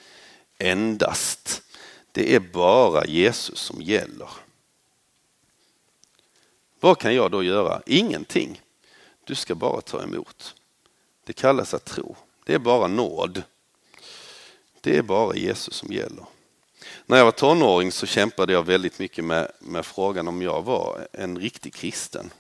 endast. 0.58 1.62
Det 2.12 2.36
är 2.36 2.39
bara 2.39 3.06
Jesus 3.06 3.60
som 3.60 3.82
gäller. 3.82 4.30
Vad 6.80 6.99
kan 6.99 7.16
jag 7.16 7.32
då 7.32 7.43
göra? 7.43 7.82
Ingenting. 7.86 8.62
Du 9.26 9.36
ska 9.36 9.55
bara 9.55 9.82
ta 9.82 10.03
emot. 10.03 10.55
Det 11.23 11.34
kallas 11.34 11.73
att 11.73 11.86
tro. 11.86 12.15
Det 12.43 12.53
är 12.53 12.59
bara 12.59 12.88
nåd. 12.88 13.43
Det 14.82 14.97
är 14.97 15.01
bara 15.01 15.36
Jesus 15.36 15.73
som 15.73 15.91
gäller. 15.91 16.26
När 17.05 17.17
jag 17.17 17.26
var 17.26 17.32
tonåring 17.32 17.91
så 17.91 18.05
kämpade 18.05 18.53
jag 18.53 18.63
väldigt 18.63 18.99
mycket 18.99 19.26
med, 19.26 19.51
med 19.59 19.86
frågan 19.86 20.28
om 20.28 20.41
jag 20.41 20.61
var 20.61 21.07
en 21.11 21.39
riktig 21.39 21.73
kristen. 21.73 22.32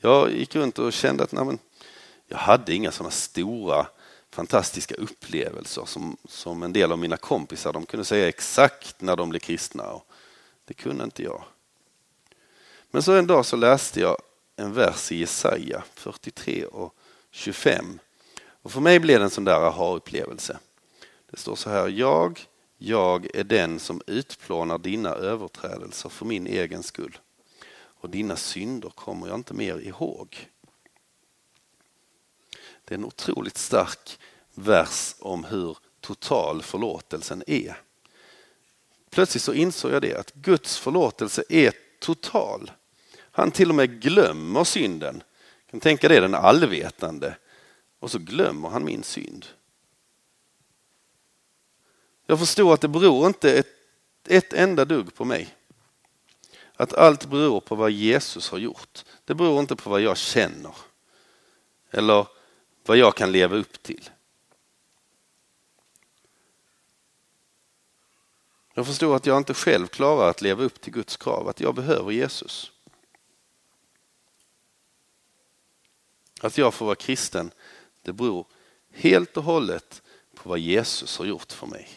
Jag 0.00 0.32
gick 0.32 0.56
runt 0.56 0.78
och 0.78 0.92
kände 0.92 1.24
att 1.24 1.32
nej, 1.32 1.44
men, 1.44 1.58
jag 2.26 2.38
hade 2.38 2.74
inga 2.74 2.92
sådana 2.92 3.10
stora 3.10 3.86
fantastiska 4.30 4.94
upplevelser 4.94 5.84
som, 5.84 6.16
som 6.28 6.62
en 6.62 6.72
del 6.72 6.92
av 6.92 6.98
mina 6.98 7.16
kompisar. 7.16 7.72
De 7.72 7.86
kunde 7.86 8.04
säga 8.04 8.28
exakt 8.28 9.00
när 9.00 9.16
de 9.16 9.30
blev 9.30 9.40
kristna. 9.40 9.84
Och 9.84 10.06
det 10.64 10.74
kunde 10.74 11.04
inte 11.04 11.22
jag. 11.22 11.44
Men 12.90 13.02
så 13.02 13.12
en 13.12 13.26
dag 13.26 13.46
så 13.46 13.56
läste 13.56 14.00
jag 14.00 14.16
en 14.56 14.72
vers 14.72 15.12
i 15.12 15.16
Jesaja 15.16 15.84
43 15.94 16.64
och 16.64 16.94
25. 17.30 17.98
Och 18.62 18.72
för 18.72 18.80
mig 18.80 19.00
blev 19.00 19.18
det 19.18 19.24
en 19.24 19.30
sån 19.30 19.44
där 19.44 19.60
aha-upplevelse. 19.60 20.58
Det 21.30 21.36
står 21.36 21.56
så 21.56 21.70
här, 21.70 21.88
jag, 21.88 22.46
jag 22.78 23.36
är 23.36 23.44
den 23.44 23.80
som 23.80 24.02
utplånar 24.06 24.78
dina 24.78 25.10
överträdelser 25.10 26.08
för 26.08 26.26
min 26.26 26.46
egen 26.46 26.82
skull. 26.82 27.18
Och 27.74 28.10
dina 28.10 28.36
synder 28.36 28.90
kommer 28.90 29.28
jag 29.28 29.34
inte 29.34 29.54
mer 29.54 29.78
ihåg. 29.78 30.48
Det 32.84 32.94
är 32.94 32.98
en 32.98 33.04
otroligt 33.04 33.58
stark 33.58 34.18
vers 34.54 35.14
om 35.18 35.44
hur 35.44 35.76
total 36.00 36.62
förlåtelsen 36.62 37.42
är. 37.46 37.76
Plötsligt 39.10 39.42
så 39.42 39.52
insåg 39.52 39.92
jag 39.92 40.02
det, 40.02 40.14
att 40.14 40.34
Guds 40.34 40.78
förlåtelse 40.78 41.44
är 41.48 41.72
total. 41.98 42.70
Han 43.32 43.50
till 43.50 43.68
och 43.68 43.74
med 43.74 44.00
glömmer 44.00 44.64
synden. 44.64 45.22
kan 45.70 45.80
tänka 45.80 46.08
det, 46.08 46.20
den 46.20 46.34
allvetande. 46.34 47.36
Och 47.98 48.10
så 48.10 48.18
glömmer 48.18 48.68
han 48.68 48.84
min 48.84 49.02
synd. 49.02 49.46
Jag 52.26 52.38
förstår 52.38 52.74
att 52.74 52.80
det 52.80 52.88
beror 52.88 53.26
inte 53.26 53.58
ett, 53.58 53.66
ett 54.28 54.52
enda 54.52 54.84
dugg 54.84 55.14
på 55.14 55.24
mig. 55.24 55.56
Att 56.74 56.92
allt 56.92 57.26
beror 57.26 57.60
på 57.60 57.74
vad 57.74 57.90
Jesus 57.90 58.50
har 58.50 58.58
gjort. 58.58 59.04
Det 59.24 59.34
beror 59.34 59.60
inte 59.60 59.76
på 59.76 59.90
vad 59.90 60.00
jag 60.00 60.16
känner. 60.16 60.74
Eller 61.90 62.26
vad 62.86 62.96
jag 62.96 63.16
kan 63.16 63.32
leva 63.32 63.56
upp 63.56 63.82
till. 63.82 64.10
Jag 68.74 68.86
förstår 68.86 69.16
att 69.16 69.26
jag 69.26 69.36
inte 69.36 69.54
själv 69.54 69.86
klarar 69.86 70.30
att 70.30 70.42
leva 70.42 70.62
upp 70.62 70.80
till 70.80 70.92
Guds 70.92 71.16
krav, 71.16 71.48
att 71.48 71.60
jag 71.60 71.74
behöver 71.74 72.10
Jesus. 72.10 72.71
Att 76.42 76.58
jag 76.58 76.74
får 76.74 76.86
vara 76.86 76.96
kristen, 76.96 77.50
det 78.02 78.12
beror 78.12 78.46
helt 78.90 79.36
och 79.36 79.44
hållet 79.44 80.02
på 80.34 80.48
vad 80.48 80.58
Jesus 80.58 81.18
har 81.18 81.24
gjort 81.24 81.52
för 81.52 81.66
mig. 81.66 81.88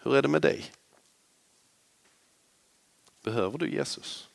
Hur 0.00 0.16
är 0.16 0.22
det 0.22 0.28
med 0.28 0.42
dig? 0.42 0.72
Behöver 3.22 3.58
du 3.58 3.70
Jesus? 3.70 4.28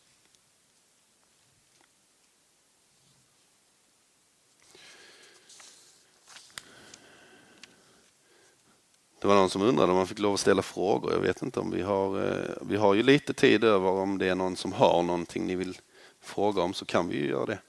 Det 9.20 9.28
var 9.28 9.36
någon 9.36 9.50
som 9.50 9.62
undrade 9.62 9.92
om 9.92 9.98
man 9.98 10.08
fick 10.08 10.20
lov 10.20 10.34
att 10.34 10.40
ställa 10.40 10.62
frågor. 10.62 11.14
Jag 11.14 11.20
vet 11.20 11.42
inte 11.42 11.60
om 11.60 11.72
vi 11.72 11.82
har, 11.82 12.28
eh, 12.28 12.56
vi 12.62 12.76
har 12.76 12.94
ju 12.94 13.04
lite 13.04 13.34
tid 13.34 13.64
över 13.64 13.90
om 13.90 14.18
det 14.18 14.28
är 14.28 14.36
någon 14.36 14.56
som 14.56 14.74
har 14.74 15.04
någonting 15.04 15.46
ni 15.46 15.56
vill 15.56 15.78
fråga 16.26 16.62
om 16.62 16.74
så 16.74 16.86
kan 16.86 17.08
vi 17.08 17.16
ju 17.16 17.28
göra 17.28 17.46
det. 17.46 17.60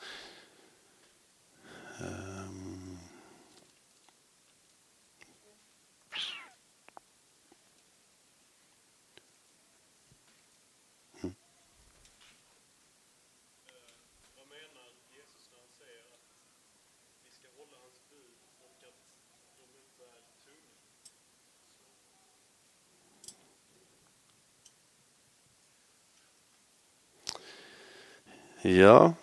Ja, 28.68 29.14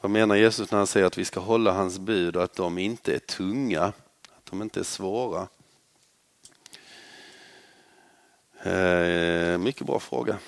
vad 0.00 0.10
menar 0.10 0.36
Jesus 0.36 0.70
när 0.70 0.78
han 0.78 0.86
säger 0.86 1.06
att 1.06 1.18
vi 1.18 1.24
ska 1.24 1.40
hålla 1.40 1.72
hans 1.72 1.98
bud 1.98 2.36
och 2.36 2.42
att 2.42 2.54
de 2.54 2.78
inte 2.78 3.14
är 3.14 3.18
tunga, 3.18 3.82
att 3.82 4.46
de 4.50 4.62
inte 4.62 4.80
är 4.80 4.84
svåra? 4.84 5.48
Eh, 8.62 9.58
mycket 9.58 9.86
bra 9.86 10.00
fråga. 10.00 10.38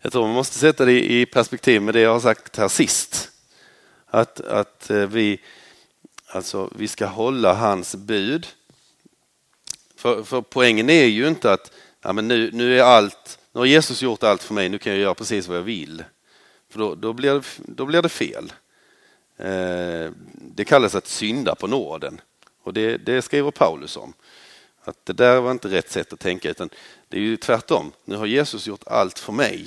Jag 0.00 0.12
tror 0.12 0.26
man 0.26 0.34
måste 0.34 0.58
sätta 0.58 0.84
det 0.84 1.12
i 1.12 1.26
perspektiv 1.26 1.82
med 1.82 1.94
det 1.94 2.00
jag 2.00 2.12
har 2.12 2.20
sagt 2.20 2.56
här 2.56 2.68
sist. 2.68 3.30
Att, 4.06 4.40
att 4.40 4.90
eh, 4.90 5.06
vi, 5.06 5.40
alltså, 6.26 6.70
vi 6.76 6.88
ska 6.88 7.06
hålla 7.06 7.54
hans 7.54 7.94
bud. 7.94 8.46
För, 9.96 10.22
för 10.22 10.42
poängen 10.42 10.90
är 10.90 11.04
ju 11.04 11.28
inte 11.28 11.52
att 11.52 11.72
ja, 12.02 12.12
men 12.12 12.28
nu, 12.28 12.50
nu 12.52 12.78
är 12.78 12.82
allt 12.82 13.38
nu 13.54 13.60
har 13.60 13.66
Jesus 13.66 14.02
gjort 14.02 14.22
allt 14.22 14.42
för 14.42 14.54
mig, 14.54 14.68
nu 14.68 14.78
kan 14.78 14.92
jag 14.92 15.02
göra 15.02 15.14
precis 15.14 15.48
vad 15.48 15.56
jag 15.56 15.62
vill. 15.62 16.04
För 16.68 16.78
då, 16.78 16.94
då, 16.94 17.12
blir, 17.12 17.34
det, 17.34 17.44
då 17.58 17.86
blir 17.86 18.02
det 18.02 18.08
fel. 18.08 18.52
Eh, 19.36 20.10
det 20.34 20.64
kallas 20.66 20.94
att 20.94 21.06
synda 21.06 21.54
på 21.54 21.66
nåden. 21.66 22.20
Och 22.62 22.74
det, 22.74 22.96
det 22.96 23.22
skriver 23.22 23.50
Paulus 23.50 23.96
om. 23.96 24.12
Att 24.80 25.06
det 25.06 25.12
där 25.12 25.40
var 25.40 25.50
inte 25.50 25.68
rätt 25.68 25.90
sätt 25.90 26.12
att 26.12 26.20
tänka, 26.20 26.50
utan 26.50 26.70
det 27.08 27.16
är 27.16 27.20
ju 27.20 27.36
tvärtom. 27.36 27.92
Nu 28.04 28.16
har 28.16 28.26
Jesus 28.26 28.66
gjort 28.66 28.86
allt 28.86 29.18
för 29.18 29.32
mig. 29.32 29.66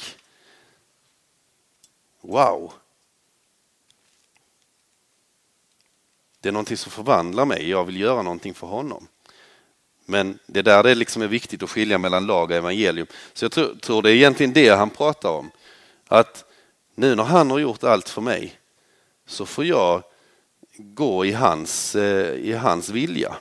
Wow! 2.22 2.74
Det 6.40 6.50
är 6.50 6.54
någonting 6.54 6.78
som 6.78 6.92
förvandlar 6.92 7.46
mig, 7.46 7.70
jag 7.70 7.86
vill 7.86 8.00
göra 8.00 8.22
någonting 8.22 8.54
för 8.54 8.68
honom. 8.68 9.08
Men 10.10 10.40
det 10.46 10.62
där 10.62 10.84
det 10.84 10.96
liksom 10.96 11.22
är 11.22 11.28
viktigt 11.28 11.64
att 11.64 11.70
skilja 11.70 11.98
mellan 11.98 12.26
lag 12.26 12.52
och 12.52 12.58
evangelium. 12.58 13.08
Så 13.34 13.46
jag 13.46 13.52
tror, 13.52 13.76
tror 13.76 14.02
det 14.02 14.12
är 14.12 14.16
egentligen 14.16 14.54
det 14.54 14.70
han 14.70 14.90
pratar 14.90 15.30
om. 15.30 15.52
Att 16.08 16.46
nu 16.96 17.16
när 17.16 17.24
han 17.24 17.52
har 17.52 17.60
gjort 17.60 17.84
allt 17.84 18.10
för 18.10 18.22
mig 18.22 18.60
så 19.26 19.46
får 19.46 19.66
jag 19.66 20.04
gå 20.78 21.26
i 21.26 21.32
hans, 21.32 21.96
eh, 21.96 22.36
i 22.36 22.54
hans 22.54 22.90
vilja. 22.90 23.36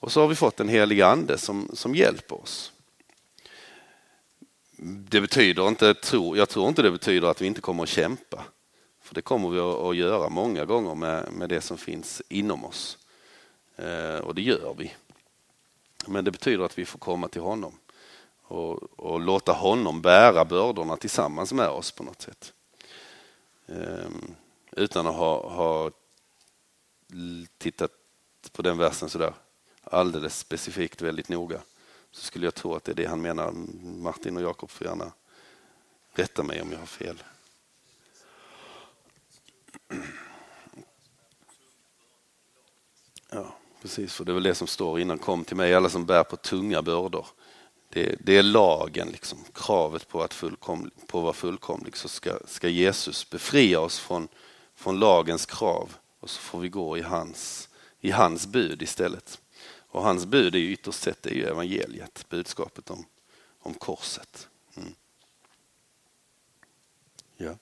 Och 0.00 0.12
så 0.12 0.20
har 0.20 0.28
vi 0.28 0.34
fått 0.34 0.60
en 0.60 0.68
helig 0.68 1.00
ande 1.00 1.38
som, 1.38 1.70
som 1.72 1.94
hjälper 1.94 2.42
oss. 2.42 2.72
Det 4.82 5.20
betyder 5.20 5.68
inte, 5.68 5.94
jag 6.36 6.48
tror 6.48 6.68
inte 6.68 6.82
det 6.82 6.90
betyder 6.90 7.28
att 7.28 7.42
vi 7.42 7.46
inte 7.46 7.60
kommer 7.60 7.82
att 7.82 7.88
kämpa. 7.88 8.44
För 9.02 9.14
det 9.14 9.22
kommer 9.22 9.48
vi 9.48 9.60
att 9.60 9.96
göra 9.96 10.28
många 10.28 10.64
gånger 10.64 10.94
med, 10.94 11.32
med 11.32 11.48
det 11.48 11.60
som 11.60 11.78
finns 11.78 12.22
inom 12.28 12.64
oss. 12.64 12.98
Eh, 13.76 14.18
och 14.18 14.34
det 14.34 14.42
gör 14.42 14.74
vi. 14.78 14.92
Men 16.06 16.24
det 16.24 16.30
betyder 16.30 16.64
att 16.64 16.78
vi 16.78 16.84
får 16.84 16.98
komma 16.98 17.28
till 17.28 17.42
honom 17.42 17.78
och, 18.42 19.00
och 19.00 19.20
låta 19.20 19.52
honom 19.52 20.02
bära 20.02 20.44
bördorna 20.44 20.96
tillsammans 20.96 21.52
med 21.52 21.68
oss 21.68 21.92
på 21.92 22.02
något 22.02 22.22
sätt. 22.22 22.52
Ehm, 23.66 24.34
utan 24.72 25.06
att 25.06 25.14
ha, 25.14 25.50
ha 25.50 25.90
tittat 27.58 27.90
på 28.52 28.62
den 28.62 28.78
versen 28.78 29.08
sådär 29.08 29.34
alldeles 29.84 30.38
specifikt 30.38 31.02
väldigt 31.02 31.28
noga 31.28 31.60
så 32.10 32.24
skulle 32.24 32.46
jag 32.46 32.54
tro 32.54 32.74
att 32.74 32.84
det 32.84 32.92
är 32.92 32.96
det 32.96 33.06
han 33.06 33.20
menar. 33.20 33.52
Martin 33.82 34.36
och 34.36 34.42
Jakob 34.42 34.70
får 34.70 34.86
gärna 34.86 35.12
rätta 36.12 36.42
mig 36.42 36.62
om 36.62 36.72
jag 36.72 36.78
har 36.78 36.86
fel. 36.86 37.22
Ja. 43.30 43.59
Precis, 43.82 44.14
för 44.14 44.24
det 44.24 44.32
är 44.32 44.34
väl 44.34 44.42
det 44.42 44.54
som 44.54 44.66
står 44.66 45.00
innan. 45.00 45.18
Kom 45.18 45.44
till 45.44 45.56
mig 45.56 45.74
alla 45.74 45.88
som 45.88 46.06
bär 46.06 46.24
på 46.24 46.36
tunga 46.36 46.82
bördor. 46.82 47.26
Det, 47.88 48.16
det 48.20 48.36
är 48.36 48.42
lagen, 48.42 49.08
liksom, 49.08 49.38
kravet 49.54 50.08
på 50.08 50.22
att, 50.22 50.34
fullkom, 50.34 50.90
på 51.06 51.18
att 51.18 51.24
vara 51.24 51.32
fullkomlig. 51.32 51.96
Så 51.96 52.08
ska, 52.08 52.38
ska 52.46 52.68
Jesus 52.68 53.30
befria 53.30 53.80
oss 53.80 53.98
från, 53.98 54.28
från 54.74 54.98
lagens 54.98 55.46
krav 55.46 55.96
och 56.20 56.30
så 56.30 56.40
får 56.40 56.60
vi 56.60 56.68
gå 56.68 56.98
i 56.98 57.02
hans, 57.02 57.68
i 58.00 58.10
hans 58.10 58.46
bud 58.46 58.82
istället. 58.82 59.40
Och 59.92 60.02
hans 60.02 60.26
bud 60.26 60.54
är 60.54 60.58
ju 60.58 60.72
ytterst 60.72 61.02
sett 61.02 61.26
är 61.26 61.34
ju 61.34 61.44
evangeliet, 61.44 62.26
budskapet 62.28 62.90
om, 62.90 63.04
om 63.58 63.74
korset. 63.74 64.48
Mm. 64.76 64.94
Ja. 67.36 67.46
ja. 67.46 67.54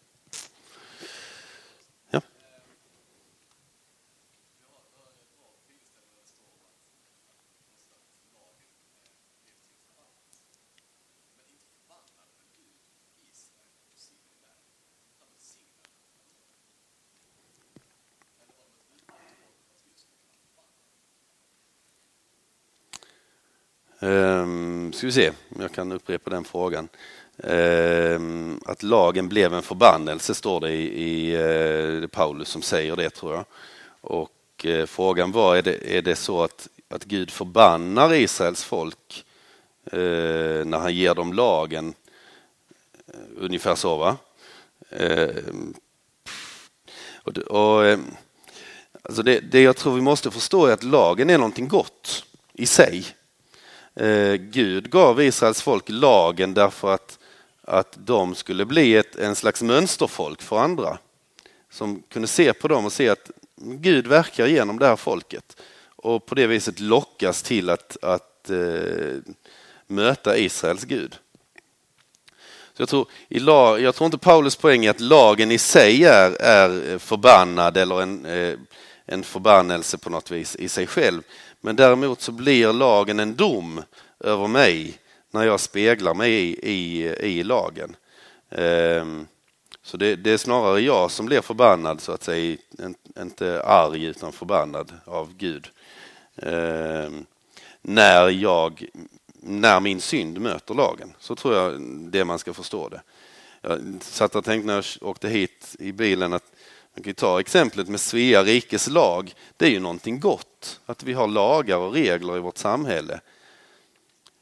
Um, 24.01 24.93
ska 24.93 25.07
vi 25.07 25.13
se 25.13 25.29
om 25.29 25.61
jag 25.61 25.73
kan 25.73 25.93
upprepa 25.93 26.31
den 26.31 26.45
frågan. 26.45 26.89
Um, 27.37 28.61
att 28.67 28.83
lagen 28.83 29.29
blev 29.29 29.55
en 29.55 29.63
förbannelse 29.63 30.35
står 30.35 30.61
det 30.61 30.73
i, 30.73 31.05
i 31.05 31.37
uh, 31.37 32.01
det 32.01 32.09
Paulus 32.09 32.49
som 32.49 32.63
säger 32.63 32.97
det 32.97 33.11
tror 33.11 33.35
jag. 33.35 33.45
Och 34.01 34.65
uh, 34.65 34.87
frågan 34.87 35.33
var, 35.33 35.57
är 35.57 35.63
det, 35.63 35.97
är 35.97 36.03
det 36.03 36.17
så 36.17 36.43
att, 36.43 36.69
att 36.89 37.05
Gud 37.05 37.31
förbannar 37.31 38.15
Israels 38.15 38.65
folk 38.65 39.25
uh, 39.93 40.65
när 40.65 40.79
han 40.79 40.95
ger 40.95 41.15
dem 41.15 41.33
lagen? 41.33 41.95
Ungefär 43.37 43.75
så 43.75 43.97
va? 43.97 44.17
Ehm, 44.91 45.75
och, 47.23 47.39
och 47.39 47.99
alltså 49.03 49.23
det, 49.23 49.41
det 49.41 49.63
jag 49.63 49.77
tror 49.77 49.95
vi 49.95 50.01
måste 50.01 50.31
förstå 50.31 50.67
är 50.67 50.73
att 50.73 50.83
lagen 50.83 51.31
är 51.31 51.39
någonting 51.39 51.69
gott 51.69 52.25
i 52.53 52.67
sig. 52.67 53.18
Eh, 53.99 54.35
Gud 54.35 54.91
gav 54.91 55.23
Israels 55.23 55.63
folk 55.63 55.85
lagen 55.89 56.55
därför 56.55 56.95
att, 56.95 57.19
att 57.63 57.99
de 57.99 58.35
skulle 58.35 58.65
bli 58.65 58.97
ett, 58.97 59.17
en 59.17 59.37
slags 59.37 59.63
mönsterfolk 59.63 60.43
för 60.43 60.59
andra. 60.59 60.99
Som 61.71 62.03
kunde 62.09 62.29
se 62.29 62.53
på 62.53 62.69
dem 62.69 62.85
och 62.85 62.93
se 62.93 63.09
att 63.09 63.31
Gud 63.57 64.07
verkar 64.07 64.47
genom 64.47 64.79
det 64.79 64.87
här 64.87 64.97
folket 64.97 65.57
och 65.97 66.27
på 66.27 66.35
det 66.35 66.47
viset 66.47 66.81
lockas 66.81 67.43
till 67.43 67.71
att, 67.71 67.97
att 68.03 68.51
eh, 68.51 69.33
möta 69.87 70.39
Israels 70.39 70.85
Gud. 70.85 71.17
Så 72.75 72.83
jag, 72.83 72.89
tror, 72.89 73.07
i 73.29 73.39
lag, 73.39 73.81
jag 73.81 73.95
tror 73.95 74.07
inte 74.07 74.19
Paulus 74.19 74.57
poäng 74.57 74.85
är 74.85 74.91
att 74.91 75.01
lagen 75.01 75.51
i 75.51 75.59
sig 75.59 76.05
är, 76.05 76.31
är 76.43 76.99
förbannad 76.99 77.77
eller 77.77 78.03
en, 78.03 78.27
eh, 78.27 78.59
en 79.07 79.23
förbannelse 79.23 79.99
på 79.99 80.11
något 80.11 80.31
vis 80.31 80.57
i 80.57 80.69
sig 80.69 80.87
själv. 80.87 81.23
Men 81.61 81.77
däremot 81.77 82.21
så 82.21 82.33
blir 82.33 82.73
lagen 82.73 83.21
en 83.21 83.37
dom 83.37 83.83
över 84.21 84.47
mig 84.49 84.99
när 85.31 85.45
jag 85.45 85.61
speglar 85.61 86.15
mig 86.15 86.33
i, 86.33 86.71
i, 86.73 87.05
i 87.09 87.43
lagen. 87.43 87.97
Um, 88.51 89.27
så 89.83 89.97
det, 89.97 90.17
det, 90.17 90.31
är 90.31 90.37
snarare 90.37 90.81
jag 90.81 91.11
som 91.11 91.27
blir 91.27 91.41
förbannad, 91.41 92.01
så 92.01 92.13
att 92.13 92.23
säga, 92.23 92.57
inte 93.21 93.63
arg 93.63 94.05
utan 94.05 94.33
förbannad 94.33 94.93
av 95.05 95.35
Gud. 95.37 95.69
Um, 96.37 97.27
när, 97.83 98.29
jag, 98.29 98.87
när 99.41 99.81
min 99.81 100.01
synd 100.01 100.41
möter 100.41 100.75
lagen. 100.75 101.15
Så 101.19 101.37
tror 101.37 101.55
jag 101.55 101.81
det 102.11 102.25
man 102.25 102.39
ska 102.39 102.55
förstå 102.55 102.89
det. 102.89 103.03
Jag 103.61 103.99
satt 104.01 104.35
och 104.35 104.45
tänkte 104.45 104.67
när 104.67 104.75
jag 104.75 105.09
åkte 105.09 105.29
hit 105.29 105.77
i 105.79 105.93
bilen 105.93 106.33
att 106.33 106.53
man 106.99 107.03
kan 107.03 107.15
ta 107.15 107.41
exemplet 107.41 107.89
med 107.89 108.01
Svea 108.01 108.43
rikes 108.43 108.89
lag. 108.89 109.35
Det 109.57 109.67
är 109.67 109.71
ju 109.71 109.81
någonting 109.81 110.21
gott 110.21 110.81
att 110.87 111.03
vi 111.03 111.13
har 111.13 111.27
lagar 111.27 111.77
och 111.77 111.93
regler 111.93 112.37
i 112.37 112.41
vårt 112.41 112.59
samhälle. 112.59 113.21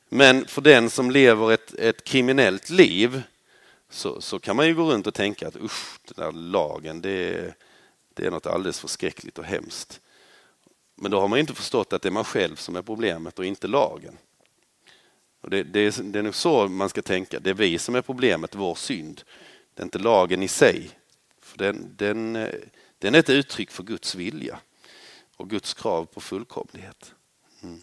Men 0.09 0.47
för 0.47 0.63
den 0.63 0.91
som 0.91 1.11
lever 1.11 1.53
ett, 1.53 1.75
ett 1.75 2.05
kriminellt 2.05 2.71
liv 2.71 3.23
så, 3.91 4.21
så, 4.21 4.39
kan 4.39 4.57
man 4.57 4.67
ju 4.67 4.75
gå 4.75 4.93
runt 4.93 5.07
och 5.07 5.15
tänka 5.15 5.49
att 5.49 5.57
usch, 5.57 5.99
den 6.05 6.25
där 6.25 6.33
lagen, 6.33 7.01
det, 7.01 7.55
det 8.15 8.27
är 8.27 8.31
något 8.31 8.47
alldeles 8.47 8.81
förskräckligt 8.81 9.39
och 9.39 9.45
hemskt. 9.45 10.01
Men 10.95 11.11
då 11.11 11.21
har 11.21 11.29
man 11.29 11.39
inte 11.39 11.55
förstått 11.55 11.93
att 11.93 12.03
det 12.03 12.09
är 12.09 12.11
man 12.11 12.25
själv 12.25 12.57
som 12.57 12.77
är 12.77 12.83
problemet 12.83 13.39
och 13.39 13.45
inte 13.45 13.67
lagen. 13.67 14.19
Och 15.41 15.51
det, 15.51 15.63
det, 15.63 15.81
är, 15.81 16.03
det 16.03 16.19
är 16.19 16.23
nog 16.23 16.35
så 16.35 16.69
man 16.69 16.89
ska 16.89 17.03
tänka. 17.03 17.41
Det 17.41 17.51
är 17.51 17.55
vi 17.55 17.79
som 17.79 17.95
är 17.95 18.03
problemet, 18.03 18.55
vår 18.55 18.75
synd. 18.75 19.23
Det 19.75 19.83
är 19.83 19.85
inte 19.85 19.99
lagen 19.99 20.43
i 20.43 20.49
sig. 20.49 20.91
För 21.57 21.65
den, 21.65 21.97
den, 21.97 22.37
eh, 22.37 22.55
den 22.99 23.15
är 23.15 23.19
ett 23.19 23.31
uttryck 23.31 23.71
för 23.71 23.83
Guds 23.83 24.15
vilja 24.15 24.61
och 25.37 25.51
Guds 25.51 25.75
krav 25.75 26.05
på 26.05 26.21
fullkomlighet. 26.21 27.15
Mm. 27.63 27.81